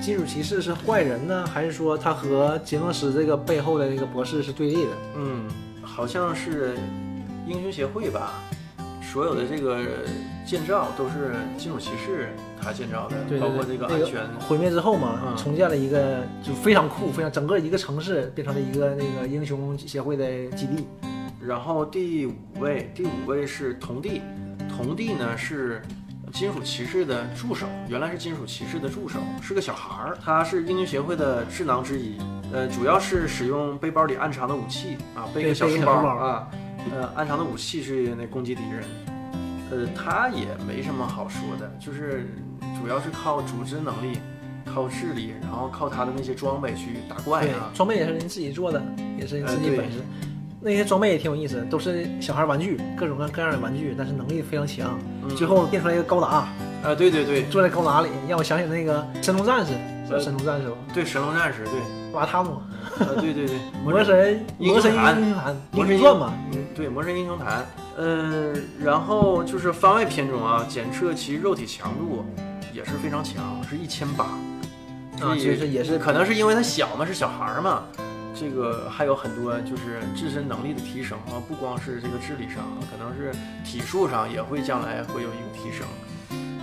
[0.00, 4.90] 金属骑士是坏人呢，还是说他和杰诺斯这个背后的那个博士是对立的？
[5.16, 5.48] 嗯，
[5.82, 6.76] 好像是
[7.46, 8.34] 英雄协会吧，
[9.02, 9.80] 所有的这个
[10.46, 12.28] 建造都是金属骑士
[12.60, 14.24] 他建造的，对对对，包括这个安全。
[14.46, 20.24] 毁灭之后嘛，嗯重建了一个就非常酷，非常整个一个城市变成了一个那个英雄协会的
[20.56, 20.86] 基地。
[21.48, 24.20] 然后第五位，第五位是童弟，
[24.68, 25.80] 童弟呢是
[26.30, 32.18] 金属骑士的助手，原来是金属骑士的助手，是个小孩儿，他是英雄协会的智囊之一，
[32.52, 36.50] 呃，主要是使用背包里暗藏的武器啊，背个小书包啊，
[36.92, 38.84] 呃，暗藏的武器是那攻击敌人，
[39.70, 42.26] 呃，他也没什么好说的，就是
[42.78, 44.18] 主要是靠组织能力。
[44.66, 48.82] 靠智力，然后靠他的那些装备去打怪啊，，装备也是您自己做的，
[49.18, 50.02] 也是您自己本事。
[50.60, 54.98] 那些装备也挺有意思，都是小孩玩具，各种各各样的玩具，但是能力非常强。
[55.22, 56.26] 嗯最后变出来一个高达，
[56.82, 59.72] 啊，对对对坐在高达里，让我想起那个神龙战士，
[60.18, 60.76] 神龙战士吧？
[60.94, 62.62] 对，神龙战士，对，瓦塔姆，
[62.98, 67.58] 呃，对对对， 魔神魔神英英雄坛，魔神传嘛，嗯，对，《魔神英雄坛》，
[67.98, 72.24] 呃，然后就是番外篇中啊，检测其肉体强度
[72.72, 74.24] 也是非常强，是一千八。
[75.20, 77.82] 啊，其实也是可能是因为他小嘛，是小孩儿嘛，
[78.38, 83.32] 这个还有很多就是自身能力的提升啊，不光是这个智力上，可能是
[83.64, 85.86] 体术上也会将来会有一个提升。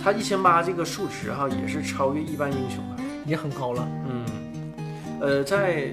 [0.02, 3.02] 他一千八这个数值哈、也是超越一般英雄的。
[3.26, 3.88] 也很高了。
[4.08, 4.24] 嗯，
[5.20, 5.88] 呃，在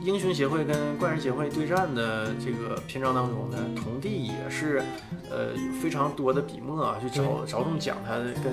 [0.00, 4.82] 英雄协会跟怪人协会对战的这个篇章当中呢，童弟也是
[5.30, 8.50] 呃有非常多的笔墨啊，去着着重讲他跟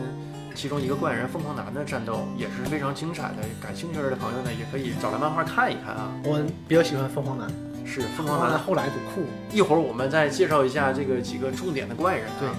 [0.54, 3.38] 其中一个怪人凤凰男的战斗，也是非常精彩的。
[3.62, 6.12] 感兴趣的朋友呢，也可以找来漫画看一看啊。
[6.24, 7.48] 我比较喜欢凤凰男，
[7.86, 9.24] 是凤凤凰男，后来多酷。
[9.52, 12.34] 一会儿我们再介绍一下这个几个重点的怪人、啊。
[12.40, 12.50] 对。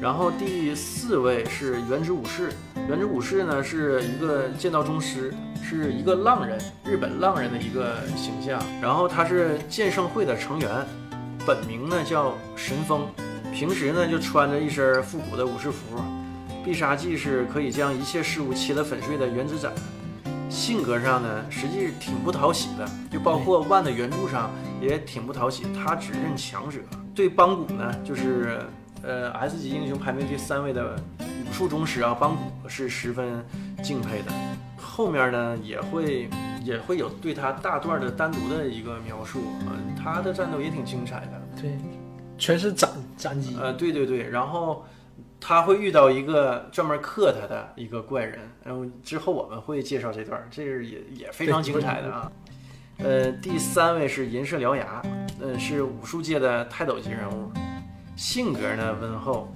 [0.00, 2.50] 然后第四位是原之武士，
[2.88, 5.32] 原之武士呢是一个剑道宗师，
[5.62, 8.60] 是一个浪人，日本浪人的一个形象。
[8.80, 10.68] 然后他是剑圣会的成员，
[11.46, 13.06] 本名呢叫神风，
[13.54, 16.00] 平时呢就穿着一身复古的武士服，
[16.64, 19.72] 必杀技是可以将一切事物切得粉碎的原子斩。
[20.48, 24.50] 性格上呢，实际挺不讨喜的，就包括万的原著上
[24.80, 26.78] 也挺不讨喜，他只认强者。
[27.14, 28.60] 对邦古呢，就是
[29.02, 33.44] 呃 S 级英雄排名第三位的武术宗师啊，邦古是十分
[33.82, 34.32] 敬佩的。
[34.78, 36.28] 后面呢也会
[36.62, 41.62] 也会有对他大段的单独的一个描述，嗯、他的战斗也挺精彩的。
[41.62, 41.78] 对，
[42.36, 43.56] 全是斩斩击。
[43.58, 44.84] 呃，对对对，然后
[45.44, 52.30] 他会遇到一个专门克他的一个怪人，然后之后我们会介绍这段，这是也也非常精彩的啊。
[52.98, 55.02] 呃，第三位是银色獠牙，
[55.40, 57.50] 呃，是武术界的泰斗级人物，
[58.14, 59.52] 性格呢温厚，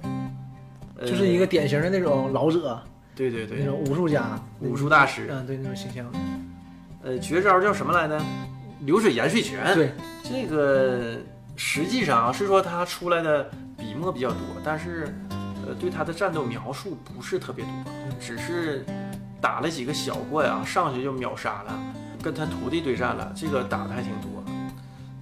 [0.97, 2.77] 呃就是一个典型的那种老者，
[3.15, 6.05] 对对对，那种武术家、武术大师，嗯，对那种形象。
[7.01, 8.21] 呃，绝招叫什么来着？
[8.81, 9.73] 流水盐水拳。
[9.73, 9.91] 对，
[10.23, 11.15] 这个
[11.55, 15.36] 实际上啊，是说他出来的笔墨比较多，但是呃，
[15.79, 17.71] 对他的战斗描述不是特别多，
[18.19, 18.85] 只是
[19.39, 21.79] 打了几个小怪啊，上去就秒杀了，
[22.21, 24.43] 跟他徒弟对战了，这个打的还挺多。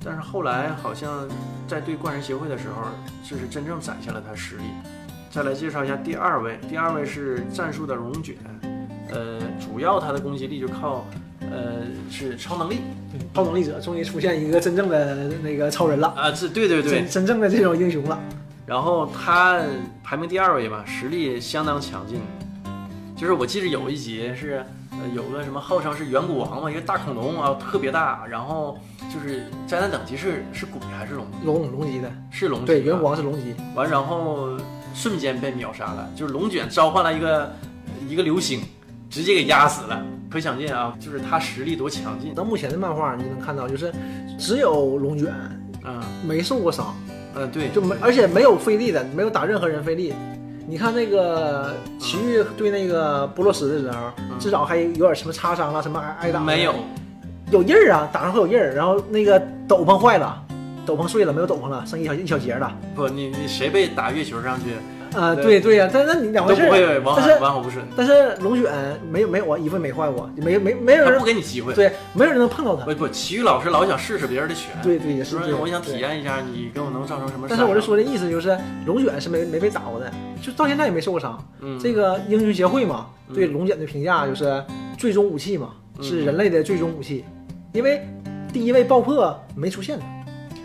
[0.03, 1.27] 但是后来好像
[1.67, 2.83] 在对怪人协会的时候，
[3.27, 4.63] 就是真正展现了他实力。
[5.31, 8.35] 再来介绍一下第二位，第二位是战术的龙卷，
[9.11, 11.05] 呃，主要他的攻击力就靠
[11.41, 12.79] 呃是超能力
[13.33, 18.17] 超能力者终于出现一个真正的那个超人了，啊，这对对对真，真正的这种英雄了。
[18.65, 19.59] 然后他
[20.03, 22.19] 排名第二位吧，实力相当强劲。
[23.15, 28.77] 就是我记得有一集是，呃，有个什么号称是远古王嘛，一个大恐龙啊，特别大，然后
[29.13, 31.25] 就是灾难等级是是鬼还是龙？
[31.45, 32.65] 龙龙级的，是龙级。
[32.65, 34.49] 对，元王是龙级，完，然后
[34.93, 37.53] 瞬间被秒杀了，就是龙卷召唤了一个
[38.09, 38.61] 一个流星，
[39.09, 40.05] 直接给压死了。
[40.29, 42.35] 可想见啊，就是他实力多强劲。
[42.35, 43.93] 到目前的漫画你能看到，就是
[44.37, 45.33] 只有龙卷
[45.85, 46.93] 嗯没受过伤，
[47.35, 50.13] 嗯，对，就没而且没有费力的，没有打任何人费力。
[50.67, 56.73] 你看那个奇遇对那个波洛斯的时候，嗯至少还有点什么擦伤啊，什么挨挨打没有，
[57.51, 58.73] 有印儿啊，打上会有印儿。
[58.73, 60.41] 然后那个斗篷坏了，
[60.85, 62.75] 斗篷碎了，没有斗篷了，剩一小一小节了。
[62.95, 64.71] 不，你你谁被打月球上去
[65.13, 66.71] 啊、对对对呀、但是那你两回事儿。
[66.71, 68.71] 会完但是完好不顺，但是龙卷
[69.09, 71.73] 没有没有啊，衣服没坏过，没没没有他人不给你机会。
[71.73, 72.85] 对，没有人能碰到他。
[72.85, 77.47] 不不，奇遇老师老想试试别人的拳，对对也是我想体验一下你跟我能造成什么。
[77.49, 81.37] 但是我就，说的意思就是，龙卷是没没被打过的，就到现在也没受过伤。
[81.61, 84.63] 嗯，这个英雄协会嘛，嗯对龙卷的评价就是
[84.97, 87.23] 最终武器嘛，嗯是人类的最终武器，
[87.73, 88.01] 因为
[88.51, 90.05] 第一位爆破没出现呢。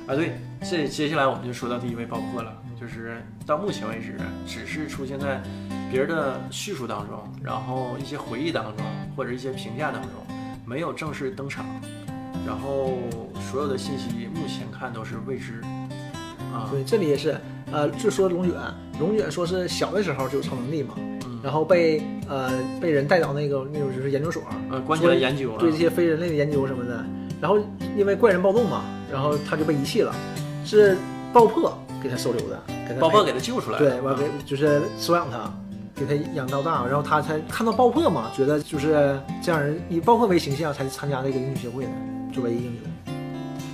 [0.06, 0.32] 啊对，
[0.68, 4.16] 这接下来我们就说到第一位爆破了，就是到目前为止
[4.46, 5.42] 只是出现在
[5.90, 10.10] 别人的叙述当中，然后一些回忆当中或者一些评价当中，
[10.64, 11.66] 没有正式登场，
[12.46, 12.98] 然后
[13.50, 15.60] 所有的信息目前看都是未知。
[16.52, 17.38] 啊，对，这里也是，
[17.70, 18.54] 呃，就说龙卷，
[18.98, 22.50] 龙卷说是小的时候就有超能力嘛，嗯，然后被呃
[22.80, 27.04] 被人带到那个那种就是研究所，呃，关起来研究了，对这些非人类的研究什么的，
[27.40, 27.56] 然后
[27.96, 30.12] 因为怪人暴动嘛，然后他就被遗弃了，
[30.64, 30.96] 是
[31.32, 32.60] 爆破给他收留的，
[32.94, 35.52] 给他爆破给他救出来了，对，完给就是收养他，
[35.94, 41.90] 给他养到大，然后他才看到爆破嘛，觉得就是这样人以爆破为形象才参加这个英雄协会的，
[42.32, 43.14] 作为英雄。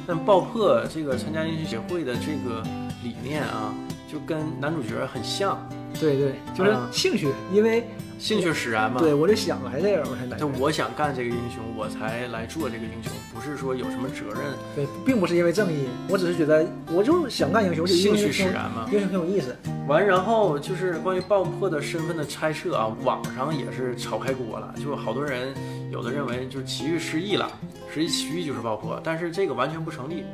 [0.07, 2.63] 但爆破这个参加英雄协会的这个
[3.03, 3.75] 理念啊，
[4.11, 5.59] 就跟男主角很像，
[5.99, 6.89] 对对，就是啊。
[6.93, 7.85] 兴趣，因为
[8.19, 9.01] 兴趣使然嘛。
[9.01, 10.49] 对我就想来这个，我才来这就。
[10.59, 18.89] 我想干这个英雄，我才来做这个英雄，不是说有什么责任，对，并不是因为正义，我只是觉得我就想干英雄，就兴趣使然嘛。
[18.93, 19.55] 英雄很有意思。
[19.87, 25.55] 完，然后就是关于爆破的身份的猜测啊，网上也是炒开锅了，就好多人
[25.93, 27.49] 有的认为就是奇遇失忆了，
[27.93, 30.25] 实际奇遇就是爆破，但是这个完全不成立。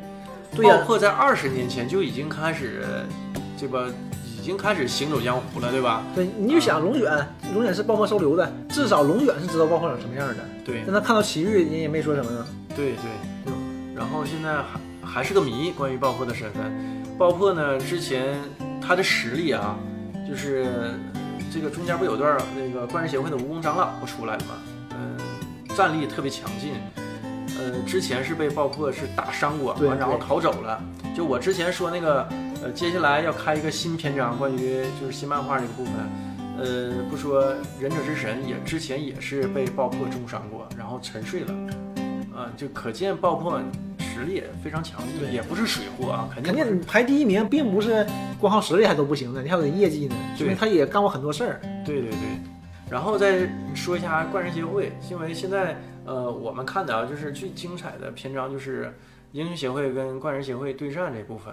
[0.54, 2.82] 对呀爆破在二十年前就已经开始，
[3.58, 3.92] 这个
[4.42, 6.02] 已经开始行走江湖了，对吧？
[6.16, 7.08] 对，你就想龙卷，
[7.54, 10.34] 龙卷是爆破收留的，至少龙卷是知道爆破长什么样的。
[10.64, 12.44] 对但他看到奇遇，人也没说什么呢。
[12.74, 13.52] 对对，
[13.94, 14.80] 然后现在还
[15.20, 16.72] 还是个谜，关于爆破的身份。
[17.16, 18.36] 爆破呢，之前
[18.84, 19.78] 他的实力啊，
[20.28, 20.66] 就是
[21.54, 24.54] 这个中间不有段那个怪人协会的蜈蚣长老不出来了吗？
[24.90, 25.16] 嗯、
[25.76, 26.72] 战力特别强劲。
[27.60, 30.82] 呃，之前是被爆破是打伤过，完然后逃走了。
[31.16, 32.26] 就我之前说那个，
[32.62, 35.94] 呃，接下来要开一个新篇章，关于就是新漫画这个部分。
[36.58, 41.52] 呃，不说忍者之神也之前也是被爆破重伤过，然后沉睡了。
[42.32, 43.60] 啊，就可见爆破
[43.98, 45.02] 实力也非常强
[45.32, 48.06] 也不是水货啊，肯定肯定排第一名，并不是
[48.38, 51.60] 光靠实力还都不行的，你还有点业绩呢，对因为他也干过很多事儿。
[51.84, 52.18] 对对对，
[52.88, 58.94] 然后再说一下怪人协会，因为现在呃我们看的啊，就是最精彩的篇章就是
[59.32, 61.52] 英雄协会跟怪人协会对战这部分，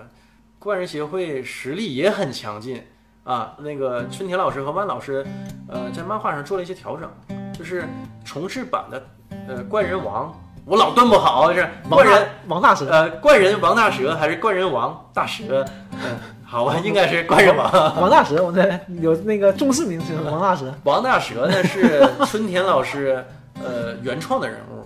[0.60, 2.84] 怪人协会实力也很强劲
[3.24, 3.56] 啊。
[3.60, 5.26] 那个春田老师和万老师，
[5.70, 7.10] 呃，在漫画上做了一些调整，
[7.58, 7.86] 就是
[8.26, 9.02] 重制版的
[9.48, 15.66] 呃怪人王，我老断不好，是怪人王大蛇，呃怪人王大蛇还是怪人王大蛇？
[15.94, 17.72] 嗯，好吧，应该是怪人王。
[17.96, 20.74] 王大蛇，我在有那个中式名称，王大蛇。
[20.84, 23.26] 王大蛇呢是春田老师
[23.64, 24.79] 呃原创的人物，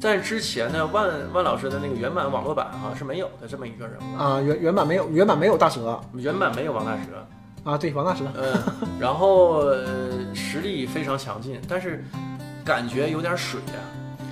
[0.00, 7.00] 在之前呢万万老师的那个原版网络版好像是没有的这么一个人物，啊，原原版没有，原版没有大蛇原版没有王大蛇。
[7.64, 8.54] 啊，对，王大蛇，嗯，
[8.98, 9.84] 然后呃
[10.32, 12.02] 实力非常强劲，但是
[12.64, 13.80] 感觉有点水呀。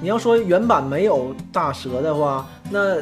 [0.00, 2.96] 你要说原版没有大蛇的话，那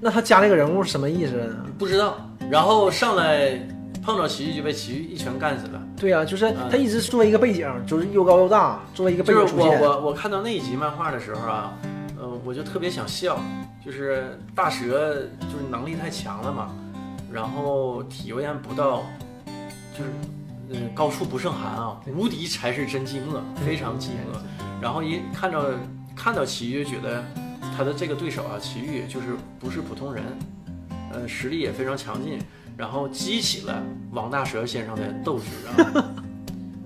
[0.00, 1.56] 那他加这个人物是什么意思呢？
[1.76, 2.16] 不知道，
[2.48, 3.60] 然后上来
[4.02, 5.82] 碰着奇遇就被奇遇一拳干死了。
[5.98, 9.82] 对啊，就是他一直作为一个背景，就是又高又大，作为一个背就是我景出现。
[9.82, 11.74] 我我看到那一集漫画的时候啊，
[12.24, 13.38] 呃，我就特别想笑，
[13.84, 16.74] 就是大蛇就是能力太强了嘛，
[17.30, 19.02] 然后体验不到，
[19.92, 20.10] 就是
[20.70, 24.38] 呃高处不胜寒啊，无敌才是真寂寞，非常寂寞。
[24.80, 25.64] 然后一看到
[26.16, 27.22] 看到奇遇，觉得
[27.76, 30.24] 他的这个对手啊，奇遇就是不是普通人，
[31.12, 32.38] 呃，实力也非常强劲，
[32.74, 36.23] 然后激起了王大蛇先生的斗志啊。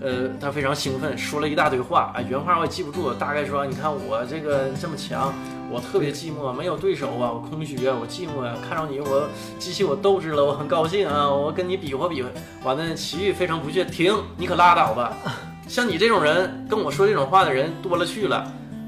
[0.01, 5.35] 呃，他非常兴奋，说了一大堆话，啊，原话我也记不住，大概说，你看我这个这么强，
[5.71, 9.29] 我特别寂寞，没有对手啊，我空虚啊，我寂寞啊，看到你我
[9.59, 12.29] 激起我斗志了，我很高兴啊，我跟你比划比划。
[12.63, 15.17] 完了，奇遇非常不屑，停，你可拉倒吧，
[15.67, 18.47] 像你这种人跟我说这种话的人多了去了，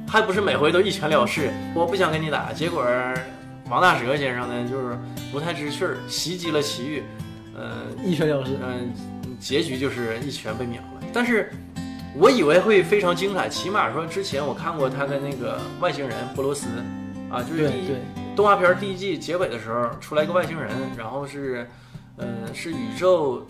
[0.08, 2.52] 还不是每回都一拳了事，我不想跟你打。
[2.52, 2.84] 结果
[3.68, 4.96] 王大蛇先生呢，就是
[5.32, 7.02] 不太知趣儿，袭击了奇遇，
[7.56, 8.52] 呃，一拳了事。
[8.62, 8.92] 嗯，
[9.40, 11.02] 结局就是一拳被秒了。
[11.12, 11.50] 但是
[12.14, 16.68] 我以为会非常精彩，起码说之前我看过他跟那个外星人波罗斯，
[17.30, 17.70] 啊，就是
[18.36, 21.68] 动画片第一季结尾的时候出来一个外星人，然后是，
[22.16, 23.46] 呃，是宇宙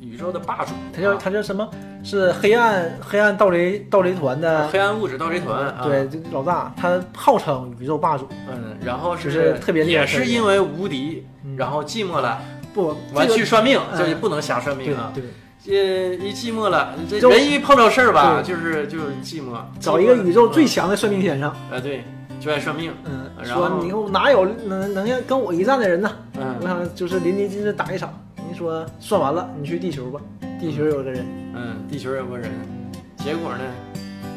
[0.00, 1.68] 宇宙的霸主，他叫啊他叫什么？
[2.02, 8.28] 是黑暗黑暗盗雷盗雷团的，黑暗物质盗贼团，啊、对，这个老大，他号称宇宙霸主。
[8.46, 12.38] 嗯，然后就是特别也是因为无敌，嗯然后寂寞了，
[12.74, 15.12] 不，完这个去算命，嗯这就不能瞎算命啊。
[15.14, 15.22] 对，
[15.64, 22.04] 这一寂寞了，这人一碰到事儿吧，就是就是寂寞，找一个宇宙最强的算命先生，呃，对，
[22.40, 26.10] 就爱算命，嗯，然后说你后哪有能能跟我一战的人呢？
[26.36, 28.12] 嗯我嗯想就是淋漓尽致打一场。
[28.46, 30.20] 你说算完了，你去地球吧，
[30.60, 32.50] 地球有个人，嗯，地球有个人，
[33.16, 33.60] 结果呢，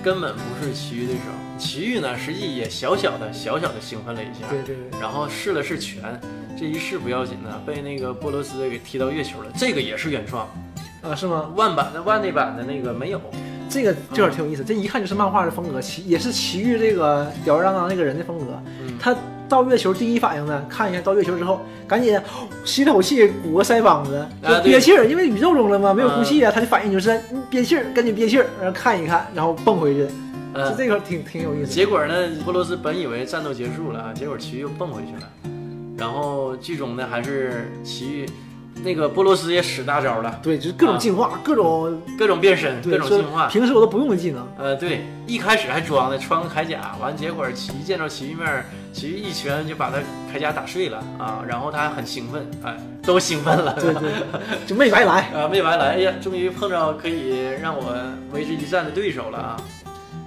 [0.02, 1.22] 根本不是奇遇对手，
[1.60, 6.02] 奇遇呢，实际也小小的小小的兴奋了一下，对对对，然后试了试拳，
[6.60, 10.48] 这一试不要紧呢，被那个波罗斯给踢到月球了，这个也是原创，
[11.04, 11.52] 啊是吗？
[11.56, 13.22] 万版的万那版的那个没有，
[13.70, 18.46] 这个这会儿挺有意思，这一看就是漫画的风格，奇也是奇遇这个吊儿郎当那个人的风格。
[18.82, 19.16] 嗯，他
[19.48, 22.20] 到月球第一反应呢，看一下到月球之后，赶紧
[22.66, 24.26] 吸了口气，鼓个腮帮子，
[24.64, 30.08] 憋气儿，因为宇宙中了嘛，没有呼吸啊，他的反应就是嗯憋气儿，赶紧憋气儿，然后看一看，然后蹦回去，
[30.56, 31.72] 嗯就，这个挺挺有意思。
[31.72, 35.30] 结果呢，波罗斯本以为战斗结束了啊，结果奇遇又蹦回去了。
[35.98, 38.30] 然后剧中呢，还是奇遇，
[38.84, 43.48] 那个波罗斯也使大招了，对，就是各种进化，各种各种变身，对各种进化。
[43.48, 44.48] 平时我都不用的技能。
[44.58, 49.98] 呃，对，一开始还装的，穿个铠甲，完结果奇遇见着奇遇面儿，奇遇一拳就把他
[50.32, 54.12] 铠甲打碎了啊，然后他还很兴奋，哎，都兴奋了，对对，
[54.68, 55.22] 就没白来。
[55.34, 57.96] 啊，没白来，哎呀，终于碰着可以让我
[58.32, 59.58] 为之一战的对手了啊！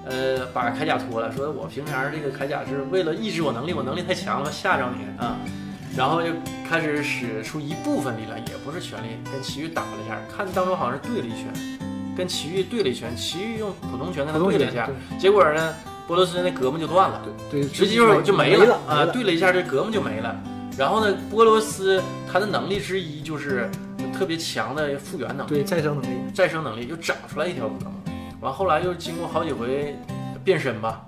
[0.06, 5.36] 呃，把铠甲脱了，说我平常这个铠甲是为了抑制我能力，我能力太强了，吓着你啊！
[5.96, 6.28] 然后就
[6.68, 11.52] 开始使出一部分力量，也不是全力，跟奇遇打了一下，看当中好像是对了一拳，
[12.16, 14.88] 跟奇遇对了一拳，奇遇用普通拳跟他对了一下，
[15.18, 15.74] 结果呢，
[16.06, 17.22] 波罗斯那胳膊就断了。
[17.50, 20.34] 对，直接就就没了了啊，对了一下这胳膊就没了。
[20.78, 23.68] 然后呢，波罗斯他的能力之一就是
[24.16, 26.16] 特别强的复原能力、对再生能力。
[26.32, 28.10] 再生能力，就长出来一条胳膊。
[28.40, 29.94] 完后来又经过好几回
[30.42, 31.02] 变身吧，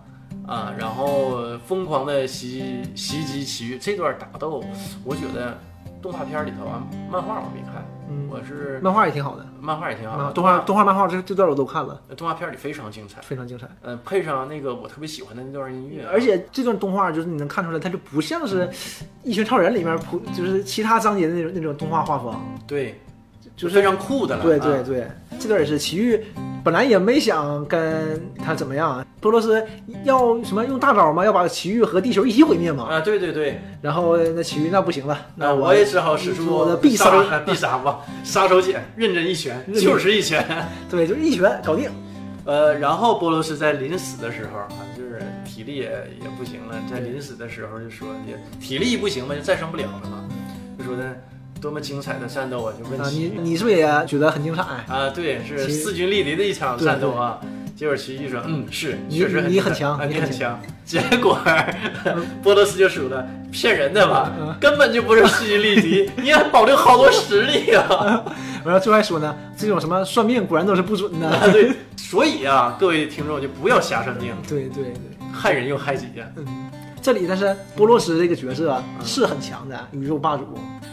[0.46, 3.78] 啊，然后疯狂的袭袭击奇遇。
[3.78, 4.62] 这段打斗，
[5.04, 5.56] 我觉得
[6.00, 13.20] 动画片里头啊，漫画我没看，嗯，我是漫画也挺好的，漫画也挺好的，啊动画动画漫画这这段我都看了，动画片里非常精彩。
[13.22, 13.68] 非常精彩。
[13.82, 18.66] 嗯，配上那个我特别喜欢的那段音乐，而且这段动画就是你能看出来，它就不像是
[19.22, 22.34] 《一拳超人》里面普，就是其他章节的那种那种动画画风，
[22.66, 23.00] 对，
[23.56, 24.42] 就是非常酷的了。
[24.42, 25.06] 对啊对对，
[25.38, 26.22] 这段也是奇遇
[26.64, 29.64] 本来也没想跟他怎么样，波罗斯
[30.04, 32.84] 要什么用大招嘛，要把奇遇和地球一起毁灭嘛。
[32.84, 40.44] 啊，对对对，然后那奇遇那不行了，那那我也只好使出我的必杀必杀吧，杀手锏，认真一拳，就是一拳。
[40.88, 41.90] 对，就是一拳搞定。
[42.44, 45.90] 呃，然后波罗斯在临死的时候啊，就是体力也
[46.20, 50.24] 也不行了，在临死的时候就说也体力不行嘛，就再生不了了嘛，
[50.78, 51.04] 就说的
[51.62, 54.62] 多么精彩的战斗啊，就问你你是不是也觉得很精彩？
[54.92, 57.38] 啊，对，是势均力敌的一场战斗啊。
[57.74, 61.38] 结果奇遇说：“嗯，是，确实你很强啊，你很强。”结果
[62.42, 68.22] 波罗斯就输了：“骗人的吧嗯，根本就不是势均力敌， 你还保留好多实力啊！”
[68.64, 71.28] 然后最后还说呢，这种什么算命果然都是不准的。
[71.28, 74.92] 啊，对，所以啊，各位听众就不要瞎算命，对对对，
[75.32, 80.44] 害人又害己呀、嗯，这里但是波罗斯这个角色是很强的宇宙霸主，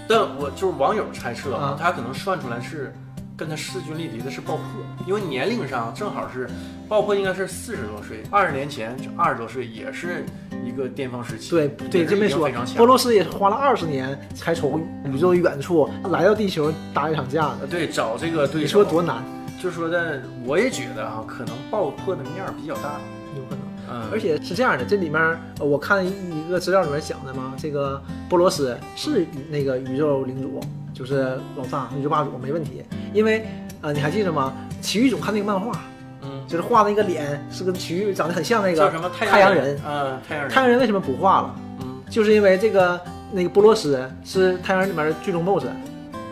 [0.10, 2.92] 但我就是网友猜测啊他可能算出来是
[3.38, 4.66] 跟他势均力敌的是爆破，
[5.06, 6.50] 因为年龄上正好是
[6.90, 10.26] 爆破应该是四十多岁，二十年前二十多岁也是
[10.66, 11.52] 一个巅峰时期。
[11.52, 17.58] 对对，这没说已经非常，强波罗斯也是花了二十年才从宇宙远处来到地球打一场架的。
[17.62, 19.24] 呃对，找这个对你说多难？
[19.62, 23.00] 就说的，我也觉得啊，可能爆破的面儿比较大。
[23.38, 23.69] 有可能。
[23.92, 25.20] 嗯，而且是这样的，这里面
[25.60, 30.60] 呃我看一个资料里面讲的嘛，这个波罗斯是那个宇宙领主，
[30.94, 32.84] 就是老大宇宙霸主，没问题。
[33.14, 33.46] 因为
[33.82, 34.54] 呃，你还记得吗？
[34.82, 35.72] 奇遇总看那个漫画，
[36.22, 39.80] 嗯，就是画那个脸是跟奇遇长得很像那个叫什么太太阳人。
[39.86, 40.54] 嗯，太阳人。
[40.54, 41.56] 太阳人为什么不画了？
[41.82, 43.00] 嗯，就是因为这个
[43.32, 45.66] 那个波罗斯是太阳人里面的最终 BOSS，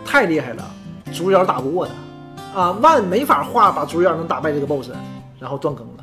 [0.04, 0.64] 太厉害了，
[1.12, 1.86] 主角打不过
[2.54, 4.90] 他啊，万没法画把主角能打败这个 BOSS，
[5.38, 5.97] 然后断更了。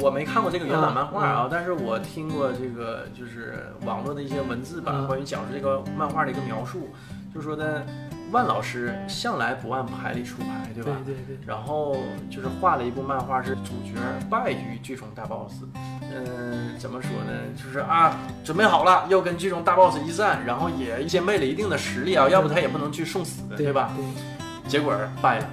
[0.00, 6.88] 我没看过这个原版漫画啊，嗯但是我听过这个就是网络的一些文字版，嗯关于讲述这个漫画的一个描述，
[7.34, 7.84] 就说的
[8.30, 10.92] 万老师向来不按牌理出牌，对吧？
[11.04, 11.38] 对对。
[11.46, 11.96] 然后
[12.30, 13.94] 就是画了一部漫画，是主角
[14.30, 15.64] 败于剧中大 boss。
[16.10, 17.32] 嗯、怎么说呢？
[17.56, 23.92] 就是啊，准备好了要跟剧中大 boss 一战，然后也兼备了一定的实力啊，要不他也不能去送死，对吧？
[23.96, 25.48] 对，结果败了。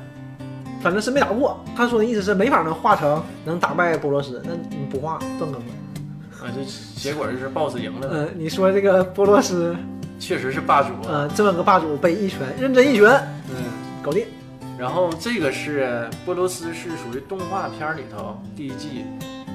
[0.85, 1.59] 反正是没打过。
[1.75, 5.65] 他说的意思是没法能化成能打败波罗斯，那你不化断更了。
[6.39, 6.63] 啊，这
[7.01, 9.75] 结果就是 boss 赢了，呃， 你说这个波罗斯，
[10.19, 11.07] 确实是霸主啊。
[11.07, 13.09] 呃，这么个霸主被一拳认真一拳
[13.49, 13.65] 嗯，
[14.03, 14.27] 搞定。
[14.77, 19.05] 然后这个是波罗斯是属于动画片里头第一季，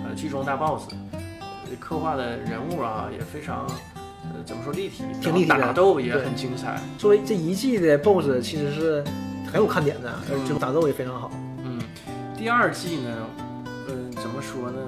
[0.05, 3.69] 呃，剧中大 boss，呃刻画的人物啊也非常，
[4.25, 6.81] 呃，怎么说立体，挺立体的打斗也很精彩。
[6.99, 9.05] 作为这一季的 BOSS，其实是
[9.53, 11.31] 很有看点的，嗯而最后打斗也非常好。
[11.65, 11.79] 嗯，
[12.37, 13.17] 第二季呢，
[13.89, 14.79] 嗯、怎么说呢，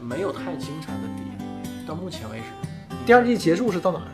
[0.00, 2.44] 没有太精彩的点，到目前为止，
[3.06, 4.08] 第二季结束是到哪儿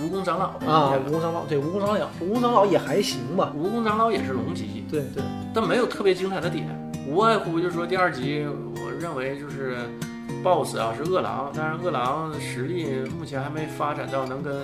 [0.00, 0.92] 蜈蚣长老的啊？
[1.06, 3.52] 蜈蚣长老，对，蜈蚣长老，蜈蚣长老也还行吧。
[3.56, 5.22] 蜈蚣长老也是龙级，对对，
[5.54, 6.68] 但没有特别精彩的点，
[7.08, 9.78] 无外乎就是说第二集，我认为就是
[10.42, 14.54] BOSS 啊是饿狼，但是饿狼实力目前还没发展到能跟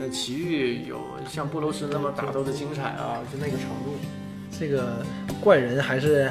[0.00, 3.96] 呃奇遇有像布鲁斯那么打斗的精彩啊，就那个程度。
[4.58, 5.04] 这个
[5.40, 6.30] 怪人还是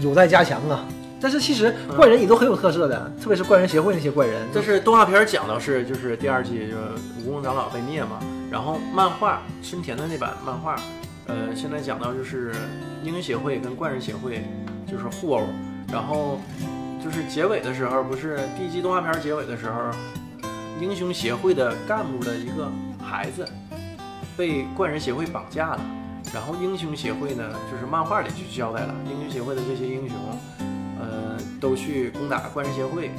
[0.00, 0.84] 有待加强啊。
[1.20, 4.46] 但是其实怪人也都很有特色的，特别是怪人协会那些怪人。
[4.54, 8.20] 这是动画片讲的是，就是第二季就是蜈蚣长老被灭嘛，
[8.52, 10.76] 然后漫画春田的那版漫画，
[11.26, 12.54] 呃，现在讲到就是
[13.02, 14.44] 英雄协会跟怪人协会
[14.86, 15.42] 就是互殴，
[15.92, 16.40] 然后
[17.02, 19.90] 就是结尾的时候，不是第一季动画片结尾的时候，
[20.80, 22.70] 英雄协会的干部的一个
[23.02, 23.46] 孩子
[24.36, 25.80] 被怪人协会绑架了，
[26.32, 30.16] 然后英雄协会呢，就是漫画里就交代了，英雄协会的这些英雄，
[31.00, 33.10] 呃，都去攻打怪人协会。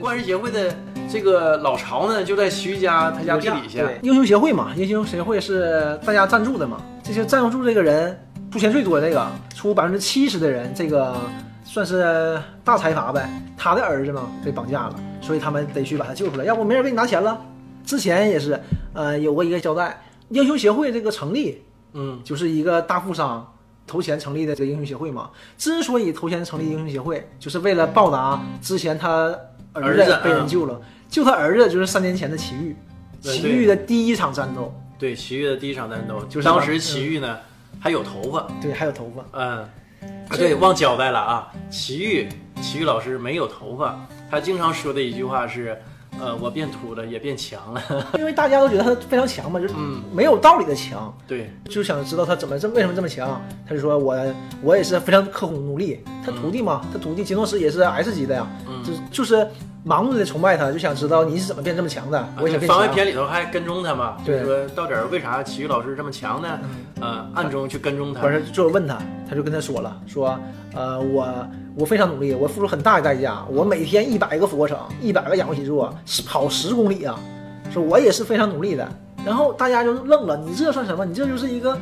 [0.00, 0.72] 怪人协会的
[1.10, 3.82] 这个老巢呢，就在徐家他家地底下。
[4.02, 6.80] 英雄协会嘛，英雄协会是大家赞助的嘛。
[7.02, 8.16] 这些赞助这个人
[8.50, 11.16] 出钱最多这个，出百分之七十的人，这个
[11.64, 13.28] 算是大财阀呗。
[13.56, 14.94] 他的儿子嘛被绑架了，
[15.28, 17.38] 所以他们得去把他救出来，要不没人给你拿钱了。
[17.84, 18.58] 之前也是，
[18.94, 21.62] 呃，有过一个交代，英雄协会这个成立
[21.92, 22.18] 嗯。
[22.24, 23.46] 就是一个大富商
[23.86, 25.28] 投钱成立的这个英雄协会嘛。
[25.58, 29.10] 之所以投钱成立英雄协会，就是为了报答之前他
[29.74, 32.74] 儿儿子子被人嗯救了，救他儿子就是三年前的奇遇，
[33.22, 37.36] 对奇遇的第一场战斗，对，奇遇的第一场战斗，就是当时把奇遇呢、
[37.78, 39.58] 还有头发，对，还有头发，嗯，
[40.28, 42.26] 啊对，忘交代了啊，奇遇
[42.62, 43.98] 奇遇老师没有头发，
[44.30, 45.76] 他经常说的一句话是，
[46.20, 47.82] 呃，我变秃了，也变强了，
[48.18, 53.40] 因为大家都觉得他非常强嘛，就是嗯，没有道理的强，对，就想知道他怎么这为什么这么强。
[53.66, 54.16] 他就说我
[54.62, 58.78] 我也是非常刻苦努力，他徒弟嘛，他徒弟杰诺斯也是 S 级的呀，嗯。
[58.88, 59.46] 就就是
[59.84, 62.94] 盲目的崇拜他，就想知道你是怎么变这么强的，我也想变番外强。
[62.94, 66.58] 篇里头还跟踪他嘛，就是说到底儿为啥奇遇老师这么强呢？
[67.00, 68.22] 呃，暗中去跟踪他。
[68.22, 68.98] 不，是，就问他，
[69.28, 70.38] 他就跟他说了，说，
[70.74, 75.92] 呃，我我非常努力，我付出很大的代价，我每天一百个俯卧撑，一百个仰卧起坐，
[76.26, 77.18] 跑十公里啊，
[77.72, 78.88] 说我也是非常努力的。
[79.24, 81.04] 然后大家就愣了，你这算什么？
[81.04, 81.76] 你这就是一个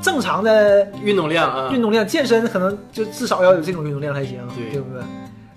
[0.00, 5.02] 正常的运动量啊，运动量，健身可能就至少要有这种运动量才行，对对不对？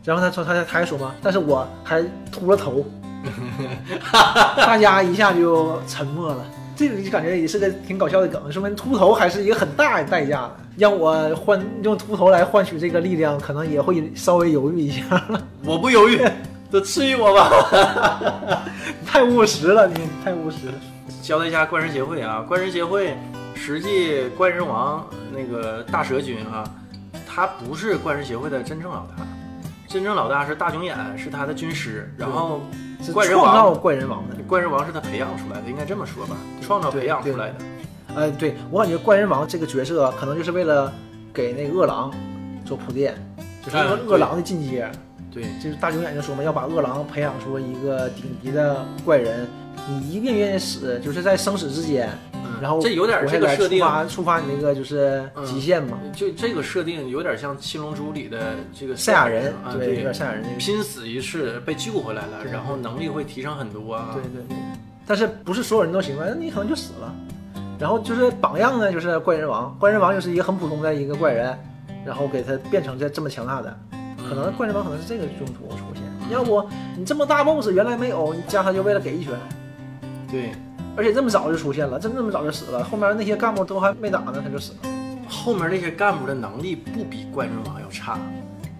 [0.03, 2.84] 然后他说他他还说嘛，但是我还秃了头，
[4.57, 6.38] 大家一下就沉默了。
[6.80, 10.55] 这个就感觉也是个挺搞笑的梗，说明秃头还是一个很大的代价的。
[10.77, 15.45] 让我换用秃头来换取这个力量，可能也会稍微犹豫一下了。
[15.65, 16.25] 我不犹豫，
[16.71, 18.63] 都赐予我吧。
[19.05, 20.73] 太务实了，你太务实了。
[21.21, 23.13] 交代一下怪人协会啊，怪人协会
[23.53, 26.63] 实际怪人王那个大蛇君啊，
[27.27, 29.27] 他不是怪人协会的真正老大，
[29.86, 32.61] 真正老大是大熊眼，是他的军师，然后
[33.02, 34.36] 是怪人创造王，怪人王的。
[34.47, 37.56] 怪人王是他培养出来的，应该这么说吧，创造培养出来的。
[38.16, 40.91] 呃，对我感觉怪人王这个角色可能就是为了
[41.34, 42.12] 给那个饿狼
[42.66, 43.14] 做铺垫，
[43.64, 44.89] 就是哎饿狼的进阶。
[45.32, 49.47] 对，就是大熊眼睛说嘛，要把饿狼培养出一个顶级的怪人，
[49.88, 52.28] 你一定愿意死，就是在生死之间，嗯
[52.62, 55.98] 然后这有点这个设定触，发触发你那个就是极限嘛。
[56.14, 60.56] 就这个设定有点像《七龙珠》里的这个赛亚人，啊，对，有点赛亚人那个。
[60.58, 64.10] 拼死一世被救回来了，然后能力会提升很多啊。
[64.14, 64.58] 对对对，
[65.08, 66.26] 但是不是所有人都行啊？
[66.28, 67.16] 那你可能就死了。
[67.80, 71.58] 然后就是榜样呢，就是怪人王，怪人王就是一个很普通的一个怪人，
[72.06, 73.80] 然后给他变成这这么强大的，
[74.28, 76.04] 可能怪人王可能是这个用途出现。
[76.30, 76.62] 要不
[76.98, 79.34] 你这么大 boss 原来没有，你加他就为了给一拳，
[80.30, 80.52] 对，
[81.00, 84.89] 而且这么早就出现了，真这么早就死了，后面那些干部都还没打呢，他就死了，
[85.30, 88.20] 后面那些干部的能力不比怪人王要差。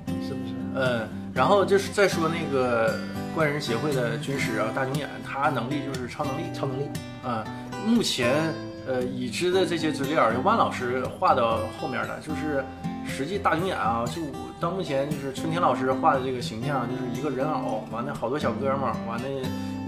[0.06, 0.54] 是不是？
[0.76, 2.94] 嗯，然后就是再说那个
[3.34, 6.42] 怪人协会的军师啊，大熊眼，他能力就是超能力。
[6.54, 6.90] 超能力，
[7.24, 7.42] 嗯、
[7.88, 8.54] 目前
[8.86, 12.62] 呃已知的这些资料，万老师画到后面的，就是
[13.10, 14.22] 实际大熊眼啊，就
[14.60, 19.26] 到目前就是春天老师画的这个形象，就是一个人偶，完了好多小哥们儿，完了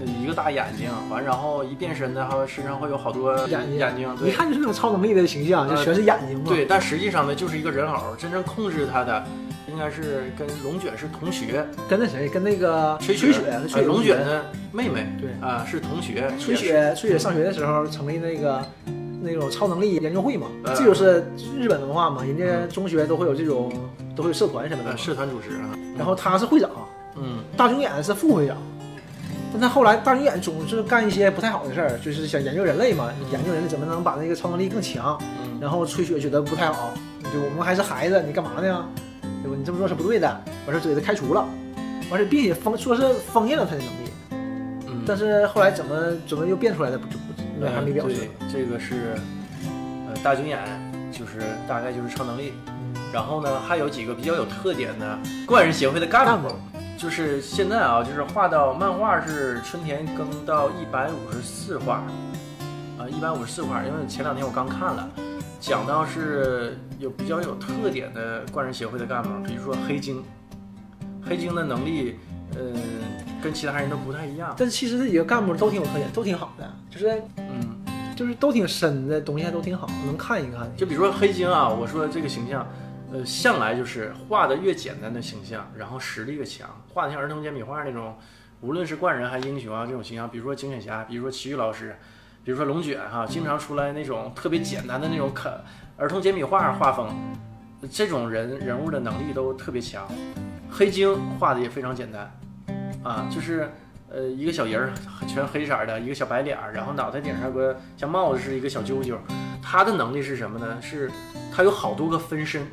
[0.00, 4.30] 呃一个大眼睛，完然后一变身呢，还有身上会有好多眼睛眼睛，一。
[4.32, 6.44] 看就是那种超能力的形象，就呃全是眼睛嘛。
[6.48, 9.24] 对，但实际上呢，就是一个人偶，真正控制他的
[9.68, 18.64] 应该是跟龙卷是同学，跟那谁，跟那个吹吹雪，呃吹雪龙卷的妹妹，对啊、是同学，吹雪，吹雪上学的时候成立那个
[19.22, 21.24] 那种超能力研究会嘛，呃这就是
[21.58, 23.72] 日本文化嘛，人家中学都会有这种，
[24.16, 26.70] 都会有社团什么的社团主持啊，然后他是会长，
[27.16, 28.56] 嗯大熊眼是副会长。
[29.52, 35.18] 但他后来大熊眼总是干一些不太好的事儿，就是想研究人类嘛，研究人类怎么能把那个超能力更强。
[35.40, 36.92] 嗯然后吹雪觉得不太好，
[37.32, 38.62] 就我们还是孩子，你干嘛呢？
[38.62, 39.56] 对吧？
[39.56, 40.26] 你这么做是不对的，
[40.66, 41.46] 完事儿就给他开除了，
[42.10, 44.10] 完事儿并且封说是封印了他的能力，
[44.88, 47.16] 嗯，但是后来怎么怎么又变出来的不就
[48.08, 49.14] 对，这个是
[50.08, 50.58] 呃大军眼，
[51.12, 52.52] 就是大概就是超能力。
[53.12, 56.48] 然后呢，还有几个比较有特点的怪人协会的干部，
[56.96, 62.02] 就是现在啊，就是画到漫画是春田更到一百五十四话，
[62.98, 65.06] 啊，一百五十四话，因为前两天我刚看了，
[65.60, 70.24] 讲到是有比较有特点的怪人协会的干部，比如说黑鲸，
[71.22, 72.16] 黑鲸的能力，
[72.56, 72.74] 嗯、
[73.42, 77.78] 跟其他人都不太一样，但其实这几个干部都挺有特点，都挺好的，就是嗯。
[78.14, 80.70] 就是都挺深的东西，还都挺好，能看一看。
[80.76, 82.64] 就比如说黑鲸啊，我说这个形象，
[83.10, 88.14] 呃，向来就是画的越简单的形象，然后实力越强，画的像儿童简笔画那种，
[88.60, 91.96] 无论是怪人还是英雄啊这种形象，比如说警犬侠，比如说奇遇老师，
[92.44, 95.50] 比如说龙卷哈、经常出来那种特别简单的那种可
[95.96, 97.08] 儿童简笔画画风，
[97.90, 100.06] 这种人人物的能力都特别强。
[100.70, 102.30] 黑鲸画的也非常简单，
[103.02, 103.70] 啊，就是。
[104.14, 104.92] 呃，一个小人儿，
[105.26, 109.16] 全黑色的，一个小白脸儿，然后脑袋顶上有个像帽子是一个小揪揪，
[109.62, 110.76] 他的能力是什么呢？
[110.82, 111.10] 是
[111.50, 112.66] 他有好多个分身，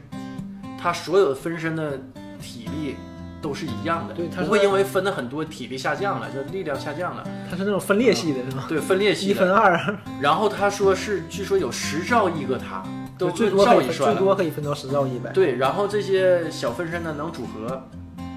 [0.78, 1.98] 他所有的分身的
[2.42, 2.98] 体力
[3.42, 7.24] 都是一样的，对他不会因为分的很多体力下降了，就力量下降了。
[7.50, 8.66] 他是那种分裂系的，是吗？
[8.68, 9.50] 对，分裂系一分。
[9.50, 12.84] 二，然后他说是，据说有十兆亿个他，
[13.18, 14.16] 都最多可以分最。
[14.16, 15.32] 多可以分到十兆亿呗。
[15.34, 17.82] 对，然后这些小分身呢能组合，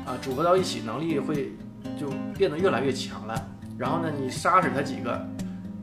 [0.07, 1.53] 啊，组合到一起，能力会
[2.03, 3.35] 就变得越来越强了。
[3.79, 5.25] 然后呢，你杀死他几个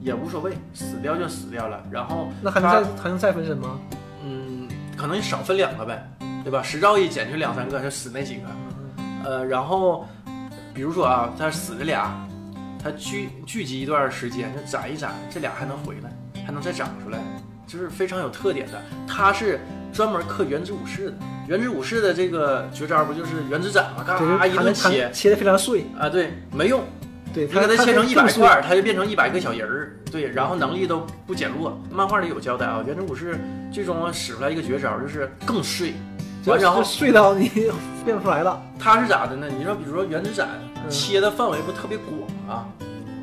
[0.01, 1.82] 也无所谓，死掉就死掉了。
[1.89, 3.80] 然后那还能再还能再分身吗？
[4.24, 4.67] 嗯，
[4.97, 6.05] 可能少分两个呗，
[6.43, 6.61] 对吧？
[6.61, 8.41] 十兆一减去两三个，就死那几个。
[9.24, 10.07] 呃，然后
[10.74, 12.13] 比如说啊，他死的俩，
[12.82, 17.20] 他聚聚集一段时间，就攒一攒，这俩还能回来，还能再长出来，
[17.67, 18.82] 就是非常有特点的。
[19.07, 19.59] 他是
[19.92, 21.14] 专门克原子武士的，
[21.48, 24.04] 原子武士的这个绝招不就是原子斩吗？
[24.06, 26.82] 嘎对，嘎一顿切切的非常碎，啊，对，没用。
[27.34, 31.80] 对，你给它它切成一百块儿，它就变成一百个小人儿，对，然后能力都不减弱。
[31.92, 33.40] 漫画里有交代啊，原子武士
[33.72, 35.94] 最终使出来一个绝招，就是更碎。
[36.46, 37.50] 完然后碎到你
[38.06, 38.60] 变不出来了。
[38.80, 39.48] 它是咋的呢？
[39.48, 40.48] 你说，比如说原子斩
[40.84, 42.66] 嗯切的范围不特别广啊，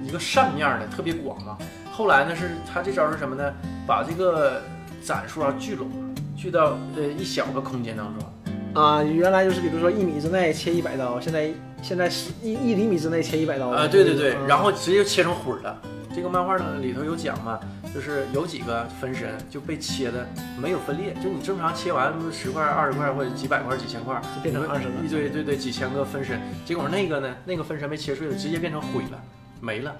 [0.04, 1.58] 一个扇面儿的特别广啊。
[1.90, 3.52] 后来呢，是他这招是什么呢？
[3.86, 4.62] 把这个
[5.02, 5.90] 斩数啊聚拢，
[6.36, 8.28] 聚到呃一小个空间当中。
[8.74, 15.80] 啊，原来就是比如说一米之内切一百刀，现在现在是一一厘米之内切一百刀啊，对对对，嗯然后直接切成灰儿了。
[16.14, 17.58] 这个漫画呢里头有讲嘛，
[17.94, 20.26] 就是有几个分身就被切的
[20.60, 29.20] 没有分裂，就你正常切完十块、二十块或者几百块、几千块，就变成你会20个一对对对，几千个分身，结果那个呢，那个分身被切碎了，直接变成灰了，
[29.60, 29.94] 没了。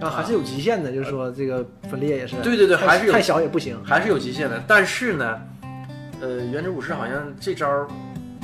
[0.00, 3.76] 啊还是有极限的，就是说这个分裂也是，对对对，还是有太小也不行。
[3.84, 4.62] 还是有极限的。
[4.66, 5.40] 但是呢，
[6.22, 7.86] 呃，原子武士好像这招儿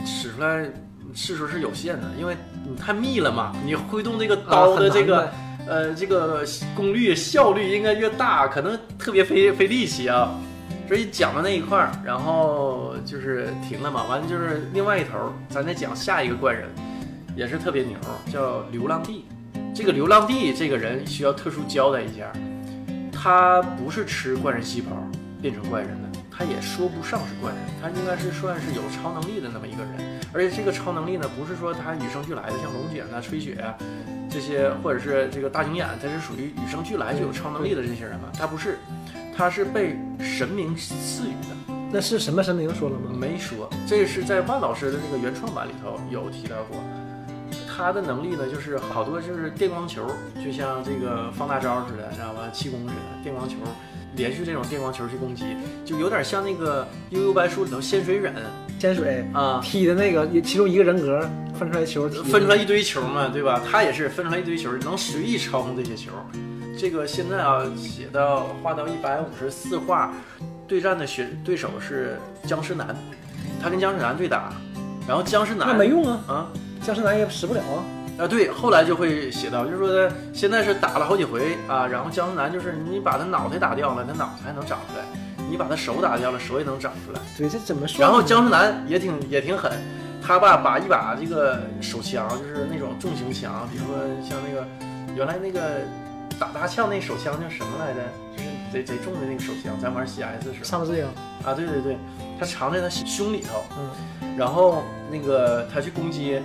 [0.05, 0.69] 使出来
[1.15, 2.37] 次数是有限的，因为
[2.69, 5.23] 你太密了嘛，你挥动这个刀的这个。
[5.23, 5.33] 啊
[5.67, 10.35] 呃，这个功率效率应该越大，可能特别费费力气啊。
[10.87, 14.05] 所以讲到那一块儿，然后就是停了嘛。
[14.05, 16.71] 完了就是另外一头，咱再讲下一个怪人，
[17.37, 17.99] 也是特别牛，
[18.33, 19.27] 叫流浪地。
[19.75, 22.33] 这个流浪地这个人需要特殊交代一下，
[23.13, 24.91] 他不是吃怪人细胞
[25.43, 26.08] 变成怪人的，
[26.39, 29.93] 他也说不上是怪人，他应该是算是有超能力的那么一个人。
[30.33, 33.75] 而且这个超能力呢，不是说他与生俱来的，像龙卷啊、吹雪啊
[34.31, 38.29] 这些，或者是这个大鹰眼，他是属于与生俱来就有超能力的这些人嘛？
[38.39, 38.79] 他不是，
[39.37, 41.75] 他是被神明赐予的。
[41.91, 43.11] 那是什么神明说了吗？
[43.19, 46.79] 没说，这是在万老师的那个原创版里头有提到过。
[47.67, 50.07] 他的能力呢，就是好多就是电光球，
[50.45, 52.49] 就像这个放大招似的，知道吧？
[52.53, 53.57] 气功似的，电光球，
[54.19, 58.35] 连续这种电光球去攻击，就有点像那个《悠悠白书》里头仙水忍
[58.79, 61.21] 仙水啊，踢的那个，其中一个人格
[61.59, 63.63] 分出来球，分出来一堆球嘛，对吧？
[63.71, 66.11] 他也是分出来一堆球，能随意操控这些球。
[66.79, 70.13] 这个现在啊，写到画到一百五十四画，
[70.67, 72.97] 对战的选对手是僵尸男，
[73.63, 74.53] 他跟僵尸男对打，
[75.07, 76.49] 然后僵尸男那没用啊啊。
[76.81, 77.83] 僵尸男也死不了啊！
[78.19, 85.05] 啊，对，后来就会写到，就是说他现在是打了好几回啊，然后僵尸男就是你把他脑袋打掉了，他脑子还能长出来；
[85.49, 87.21] 你把他手打掉了，手也能长出来。
[87.37, 88.01] 对，这怎么说？
[88.01, 89.71] 然后僵尸男也挺也挺狠，
[90.21, 93.97] 他吧把一把这个手枪，就是那种重型枪，比如说
[94.29, 94.67] 像那个
[95.15, 95.61] 原来那个
[96.41, 98.01] 打大枪那手枪叫什么来着？
[98.37, 100.65] 就是贼贼重的那个手枪，咱玩 CS 的时候。
[100.65, 101.07] 上字呀？
[101.45, 101.97] 啊，对对对，
[102.41, 103.63] 他藏在他胸里头。
[103.79, 104.37] 嗯。
[104.37, 106.41] 然后那个他去攻击。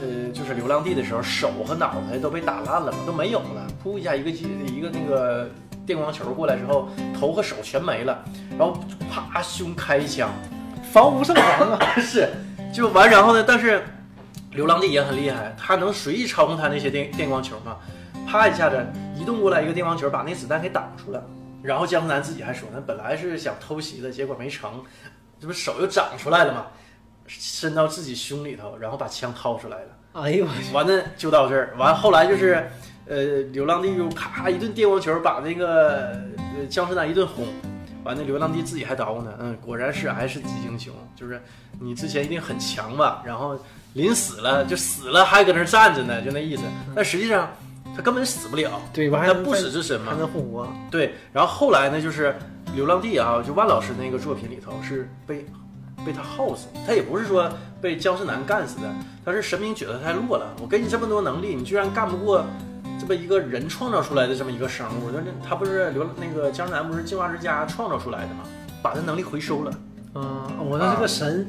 [0.00, 3.66] 呃，就是流浪地的时候，手和脑袋都被打烂了嘛，都没有了。
[3.82, 5.48] 噗一下，一个一个那个
[5.86, 6.88] 电光球过来之后，
[7.18, 8.24] 头和手全没了。
[8.50, 8.78] 然后
[9.10, 10.30] 啪，胸开一枪，
[10.92, 11.78] 防无胜防啊！
[12.00, 12.28] 是，
[12.72, 13.10] 就完。
[13.10, 13.82] 然后呢，但是
[14.52, 17.76] 流浪地也很厉害，他能随意操控他那些电电光球嘛。
[18.26, 18.86] 啪一下子
[19.16, 21.22] 移动过来一个电光球，把那子弹给挡住了。
[21.62, 24.82] 然后江南自己还说呢，本来是想偷袭的，结果没成，
[25.40, 26.66] 这不手又长出来了吗？
[27.28, 29.88] 伸到自己胸里头，然后把枪掏出来了。
[30.12, 31.74] 哎呦，完了就到这儿。
[31.76, 32.68] 完后来就是，
[33.06, 33.22] 呃，
[33.52, 36.16] 流浪地就咔一顿电光球把那个
[36.68, 37.46] 僵尸男一顿轰。
[38.04, 39.34] 完了，流浪地自己还捣鼓呢。
[39.38, 41.40] 嗯，果然是 S 级英雄，就是
[41.78, 43.22] 你之前一定很强吧？
[43.24, 43.58] 然后
[43.92, 46.62] 临死了就死了，还搁那站着呢，就那意思。
[46.96, 47.50] 但实际上
[47.94, 50.66] 他根本死不了，对，他不死之身嘛，还能复活。
[50.90, 52.34] 对，然后后来呢，就是
[52.74, 55.44] 流浪地啊，就万老师那个作品里头是被。
[56.04, 58.90] 被他耗死，他也不是说被僵尸男干死的，
[59.24, 60.46] 他是神明觉得太弱了。
[60.60, 62.44] 我给你这么多能力，你居然干不过
[63.00, 65.10] 这么一个人创造出来的这么一个生物。
[65.12, 68.44] 那他不是流那个僵尸男不是进化之家创造出来的吗？
[68.80, 69.72] 把他能力回收了。
[70.14, 71.48] 嗯，我那这个神，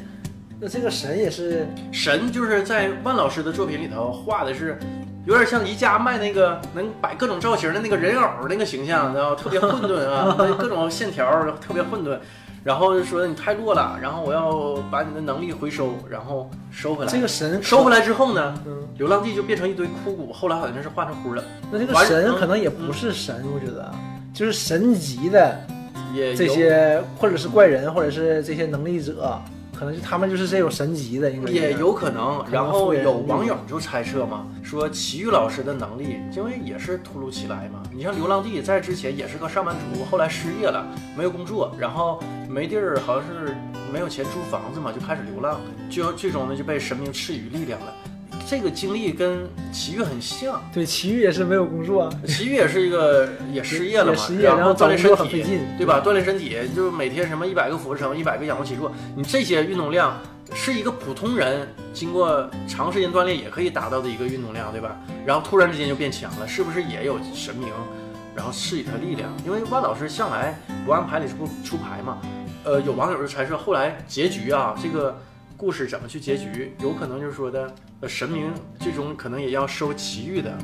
[0.60, 4.78] 那这个神也是神，就是在万老师的作品里头画的是
[5.26, 12.18] 有点像宜家卖那个能摆各种造型的那个人偶那个形象，然后特别混沌啊， 各种线条特别混沌。
[12.64, 17.12] 然后就说你太弱了，然后我要把你的能力回收，然后收回来。
[17.12, 18.53] 这个神收回来之后呢，
[18.97, 21.43] 流浪地就变成一堆枯骨，后来好像是化成灰了。
[21.72, 23.91] 那这个神可能也不是神，我觉得
[24.34, 25.60] 就是神级的，
[26.14, 29.41] 也这些或者是怪人，或者是这些能力者。
[29.80, 32.44] 可能就他们就是这种神级的，应该也有可能。
[32.52, 37.82] 然后有网友就猜测嘛，说齐豫老师的能力，因为也是突如其来嘛。
[37.94, 43.56] 你像流浪地在之前也是个上班族，后来失业了，没有工作，然后没地儿，好像是
[43.90, 47.94] 没有钱租房子嘛，就开始流浪，就最终呢就被神明赐予力量了。
[48.50, 55.43] 这个经历跟齐豫很像，对，齐豫也是没有工作，齐豫也是一个也失业了嘛，然后锻炼身体，
[55.78, 56.02] 对吧？
[56.04, 60.20] 锻炼身体就是每天什么一百个俯卧撑，一百个仰卧起坐，你这些运动量
[60.56, 64.97] 是一个普通人经过长时间锻炼也可以达到的一个运动量，对吧？
[65.28, 67.70] 然后突然之间就变强了，是不是也有神明
[68.36, 69.32] 然后赐予他力量？
[69.45, 72.18] 因为万老师向来不按牌理出出牌嘛，
[72.64, 75.16] 呃，有网友就猜测后来结局啊，这个。
[75.60, 76.74] 故事怎么去结局？
[76.80, 78.49] 有可能就是说的，呃，神明
[78.80, 80.57] 最终可能也要收奇遇的，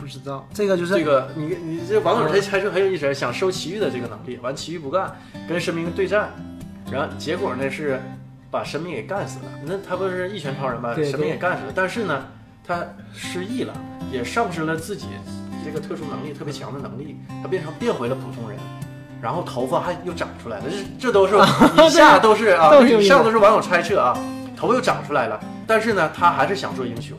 [0.00, 5.16] 不知道这个就是这个你你这网友他猜测很有意思，想收奇遇的这个能力，完奇遇不干，
[5.48, 6.30] 跟神明对战，
[6.90, 8.00] 然后结果呢是
[8.50, 9.44] 把神明给干死了。
[9.64, 12.24] 那他不是一拳超人把神明也干死了，但是呢
[12.66, 12.84] 他
[13.14, 13.72] 失忆了，
[14.10, 15.06] 也丧失了自己
[15.64, 18.58] 这个特殊能力特别强的能力，他变成变回了普通人。
[19.22, 20.64] 然后头发还又长出来了，
[20.98, 24.18] 这这都是以下都是啊，以上都是 网友猜测啊。
[24.60, 27.16] 头又长出来了，但是呢，他还是想做英雄，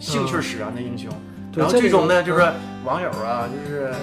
[0.00, 1.08] 兴趣使然的英雄。
[1.54, 2.42] 然后最终呢，就是
[2.84, 3.94] 网友啊，就是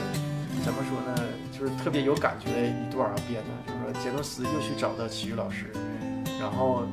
[0.64, 5.70] 怎么说呢，就是特别有感觉的一段啊编的，就是说杰诺斯又去找到奇遇老师，
[6.40, 6.84] 然后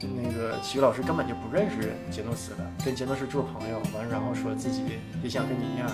[0.00, 4.82] 那个奇遇老师根本就不认识杰诺斯了，跟杰诺斯做朋友，完然后说自己
[5.22, 5.88] 也想跟你一样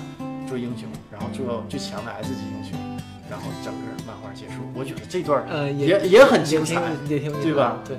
[0.48, 2.78] 做英雄，然后做最强的 S 级英雄。
[3.30, 4.62] 然后整个漫画结束。
[4.72, 7.98] 我觉得这段儿呃，也也很精彩，对吧对，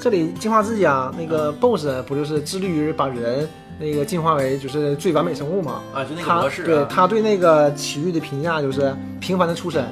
[0.00, 5.82] 这里进化之家那个 BOSS 不就是致力于把人那个进化为就是最完美生物吗？
[5.94, 9.84] 啊，就那个他模式、啊，对他对那个奇遇的评价就是平凡的出身，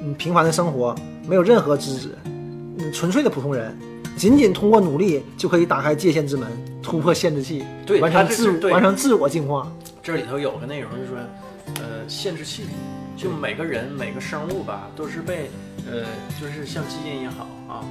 [0.00, 0.94] 嗯，平凡的生活，
[1.26, 3.76] 没有任何资质，嗯，纯粹的普通人，
[4.16, 6.48] 仅仅通过努力就可以打开界限之门，
[6.82, 9.70] 突破限制器，对完成自完成自我进化。
[10.02, 11.16] 这里头有个内容就是说，
[11.76, 12.64] 呃，限制器，
[13.16, 15.50] 就每个人每个生物吧，都是被
[15.86, 16.04] 呃，
[16.40, 17.84] 就是像基因也好啊，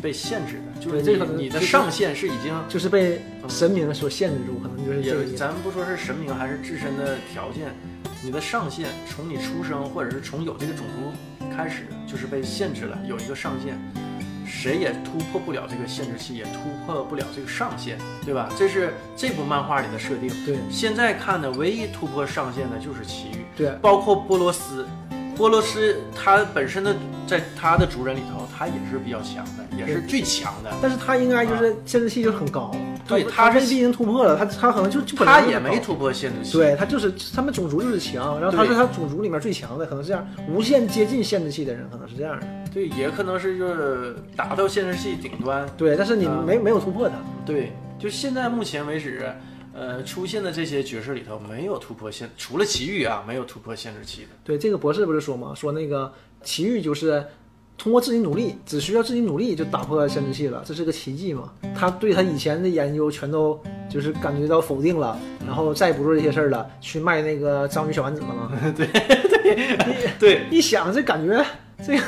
[0.00, 7.74] 被限制的，就是这可能你你的上限是已经就是被神明所限制住，可能就是也，咱们不说是神明还是自身的条件，
[8.22, 13.78] 你的上限从你出生或者是从有这个种族开始，就是被限制了，有一个上限，
[14.46, 18.48] 谁也突破不了这个限制器，也突破不了这个上限，对吧？
[18.56, 20.28] 这是这部漫画里的设定。
[20.44, 24.86] 对现在看的唯一突破上限的就是奇遇，对包括波罗斯。
[25.36, 30.70] 波罗斯他本身的在他的族人里头，他也是比较强的，也是最强的。
[30.80, 32.74] 但是他应该就是限制器就很高，
[33.06, 36.52] 对他他是已经突破了，他他可能就就本来他就是高也没突破限制器。
[36.56, 42.46] 对他就是他们种族就是强，然后他是他种族里面最强的，可能是这样，无限接近限制器的人可能是这样的。
[42.72, 45.66] 对，也可能是就是达到限制器顶端。
[45.76, 47.14] 对，但是你啊没、没有突破它。
[47.44, 49.30] 对，就现在目前为止，
[49.76, 54.28] 呃，出现的这些角色里头没有突破限，除了奇遇啊，没有突破限制期的。
[54.42, 55.52] 对，这个博士不是说吗？
[55.54, 56.10] 说那个
[56.42, 57.22] 奇遇就是
[57.76, 61.52] 通过自己努力，只需要自己努力就打破限制器了，这是个奇迹嘛？
[61.74, 68.50] 他对他以前的研究全都就是感觉到否定了，然后再也不做这些事儿了，去卖那个章鱼小丸子了吗？
[68.74, 71.44] 对对对， 一想这感觉，
[71.86, 72.04] 这个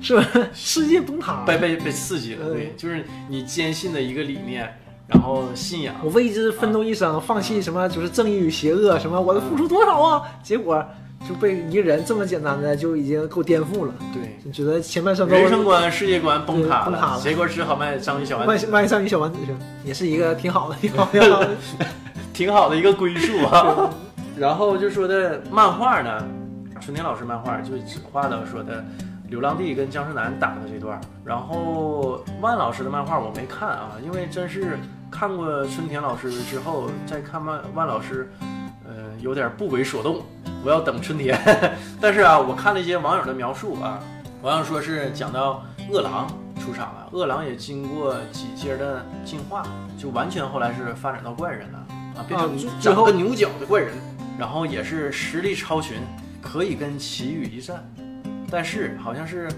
[0.00, 0.28] 是吧？
[0.52, 1.46] 世界崩塌了。
[1.46, 2.46] 被被被刺激了。
[2.48, 5.94] 嗯对，就是你坚信的一个理念，然后信仰。
[6.02, 10.22] 我为之奋斗一生，放弃什么就是正义与邪恶，什么我的付出多少啊？
[10.42, 10.84] 结果
[11.28, 13.94] 就被一个人这么简单的就已经够颠覆了。
[14.12, 19.52] 对，就觉得前半生都人生观、世界观崩塌对崩塌了结果只好卖章鱼小丸子，卖卖章鱼小丸子去，
[19.84, 21.50] 也是一个挺好的， 挺好挺好的。
[22.32, 23.90] 挺好的一个归宿啊。
[24.36, 26.26] 然后就说的漫画呢，
[26.80, 28.82] 春天老师漫画就只画到说的
[29.32, 34.78] 流浪地跟僵尸男打的这段儿，然后万老师的漫画我没看啊，因为真是
[35.10, 38.30] 看过春田老师之后再看万万老师，
[38.86, 40.20] 呃，有点不为所动。
[40.62, 41.34] 我要等春天，
[41.98, 43.98] 但是啊，我看了一些网友的描述啊，
[44.42, 46.28] 网友说是讲到饿狼
[46.60, 49.62] 出场了，饿狼也经过几阶的进化，
[49.98, 51.78] 就完全后来是发展到怪人了
[52.16, 53.94] 啊，变成长后个牛角的怪人，
[54.38, 55.96] 然后也是实力超群，
[56.42, 57.82] 可以跟奇遇一战，
[58.52, 59.48] 但是好像是，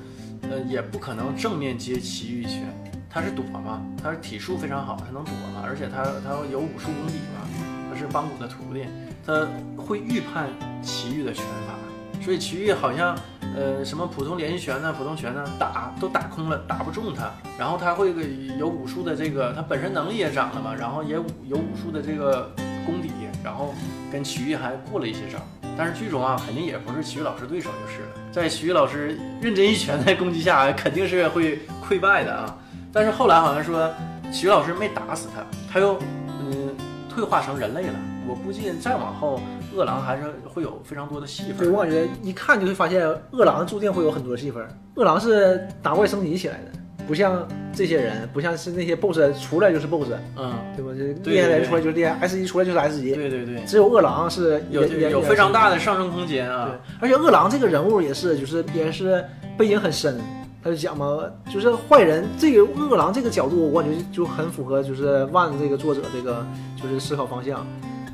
[0.42, 2.62] 呃，也不可能正面接奇遇拳，
[3.10, 7.42] 他是躲嘛，他是体术非常好，他能躲嘛，而且他他有武术功底嘛，
[7.90, 8.86] 他是邦古的徒弟，
[9.26, 9.44] 他
[9.76, 10.48] 会预判
[10.80, 11.74] 奇遇的拳法，
[12.22, 13.18] 所以奇遇好像
[13.56, 18.14] 呃什么普通连续拳呢、普通拳呢打都打空了，打不中他，然后他会
[18.56, 22.54] 有武术的这个，他本身能力也长了嘛，然后也有武术的这个
[22.86, 23.10] 功底，
[23.42, 23.74] 然后
[24.12, 25.40] 跟奇遇还过了一些招。
[25.76, 28.08] 但是剧中啊，肯定也不是体育老师对手就是了。
[28.32, 32.56] 在体育老师认真一拳的攻击下， 肯定是会溃败的啊。
[32.92, 33.92] 但是后来好像说，
[34.32, 35.98] 体育老师没打死他，他又
[36.40, 36.74] 嗯
[37.08, 37.94] 退化成人类了。
[38.26, 39.40] 我估计再往后，
[39.74, 41.70] 饿狼还是会有非常多的戏份。
[41.70, 44.66] 我感觉一看就会发现，饿狼注定会有很多戏份。
[44.94, 46.70] 饿狼是打怪升级起来的，
[47.06, 50.92] 不像这些人，不像是那些 BOSS 出来就是 BOSS，嗯，对吧？
[50.92, 59.24] 就对厉害的人出来就是厉害，S 一出来就是 S 一，对对对，只有饿狼是有有非常大的上升空间啊对。，而且饿狼这个人物也是，就是也是
[59.58, 60.18] 背景很深。
[60.62, 61.20] 他就讲嘛，
[61.52, 66.42] 就是坏人这个饿狼这个角度，我感觉就很符合就是万这个作者这个
[66.80, 67.66] 就是思考方向。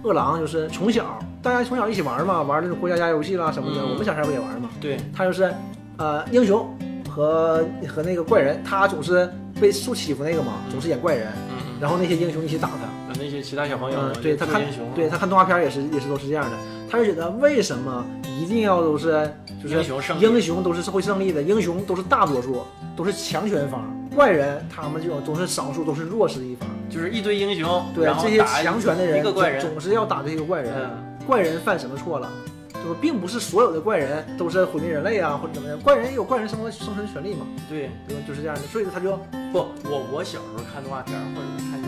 [0.03, 4.69] 饿狼就是从小大家从小一起玩嘛，玩那种过家家游戏啦什么的，嗯我们小时候不也玩嘛。
[4.81, 5.55] 对，他就是
[5.97, 6.69] 呃英雄
[7.11, 9.29] 和和那个怪人，他总是
[9.61, 12.75] 被受欺负那个嘛，总是演怪人，嗯然后那些英雄一起打他。
[13.09, 16.57] 嗯，那些其他小朋友嗯，对他看英雄，对他看动画片也是也是都是这样的，
[16.89, 18.05] 他就觉得为什么
[18.39, 19.29] 一定要都是
[19.63, 22.63] 就是英雄胜英雄都是会胜利的，英雄都是大多数，
[22.97, 23.83] 都是强权方，
[24.15, 26.69] 怪人他们这种都是少数，都是弱势一方。
[26.91, 32.29] 就是一堆英雄，对这些强权的人一个怪人，总总是要打这个怪人，嗯，怪人犯什么错了？
[32.83, 32.99] 对吧？
[33.01, 38.23] 并不是所有的怪人都是毁灭人类啊，或者怎么样，怪人也有怪人生活生存权利嘛，对，对吧？
[38.27, 39.17] 就是这样的，所以他就
[39.53, 41.81] 不，我我小时候看动画片或者是看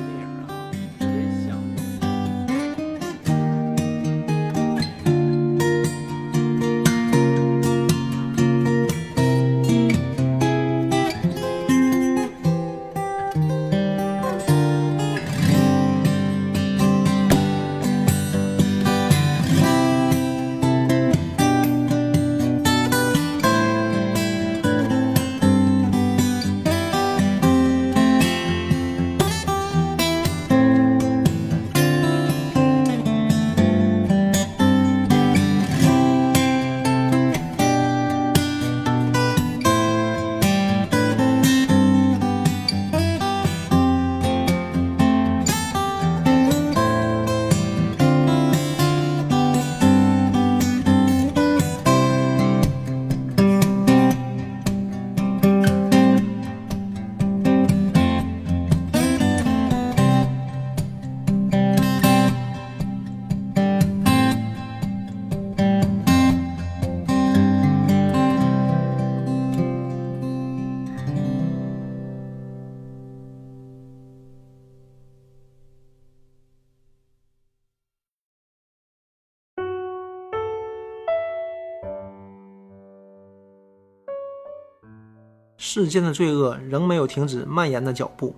[85.74, 88.36] 世间的罪恶仍没有停止蔓延的脚步，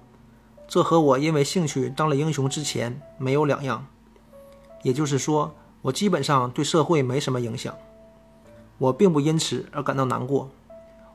[0.69, 3.85] 这和我因为兴趣当了英雄之前没有两样。
[4.85, 5.52] 也就是说，
[5.82, 7.74] 我基本上对社会没什么影响，
[8.78, 10.48] 我并不因此而感到难过。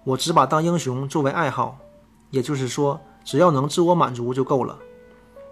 [0.04, 1.78] 我只把当英雄作为爱好，
[2.32, 4.78] 也就是说，只要能自我满足就够了。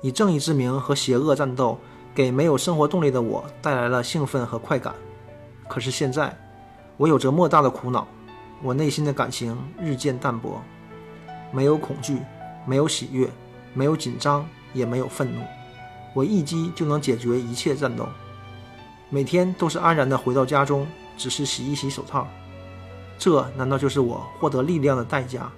[0.01, 1.77] 以正义之名和邪恶战斗，
[2.13, 4.93] 给没有生活动力的我带来了兴奋和快感。
[5.69, 6.37] 可是现在，
[6.97, 8.05] 我有着莫大的苦恼，
[8.61, 10.61] 我内心的感情日渐淡薄，
[11.51, 12.19] 没有恐惧，
[12.65, 13.29] 没有喜悦，
[13.73, 15.41] 没有紧张，也没有愤怒。
[16.13, 18.07] 我一击就能解决一切战斗，
[19.09, 22.27] 每天都是安然的回到家中，只是洗一洗手套。
[23.19, 25.51] 这难道就是我获得力量的代价？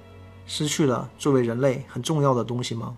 [0.45, 2.97] 失去了作为人类很重要的东西吗？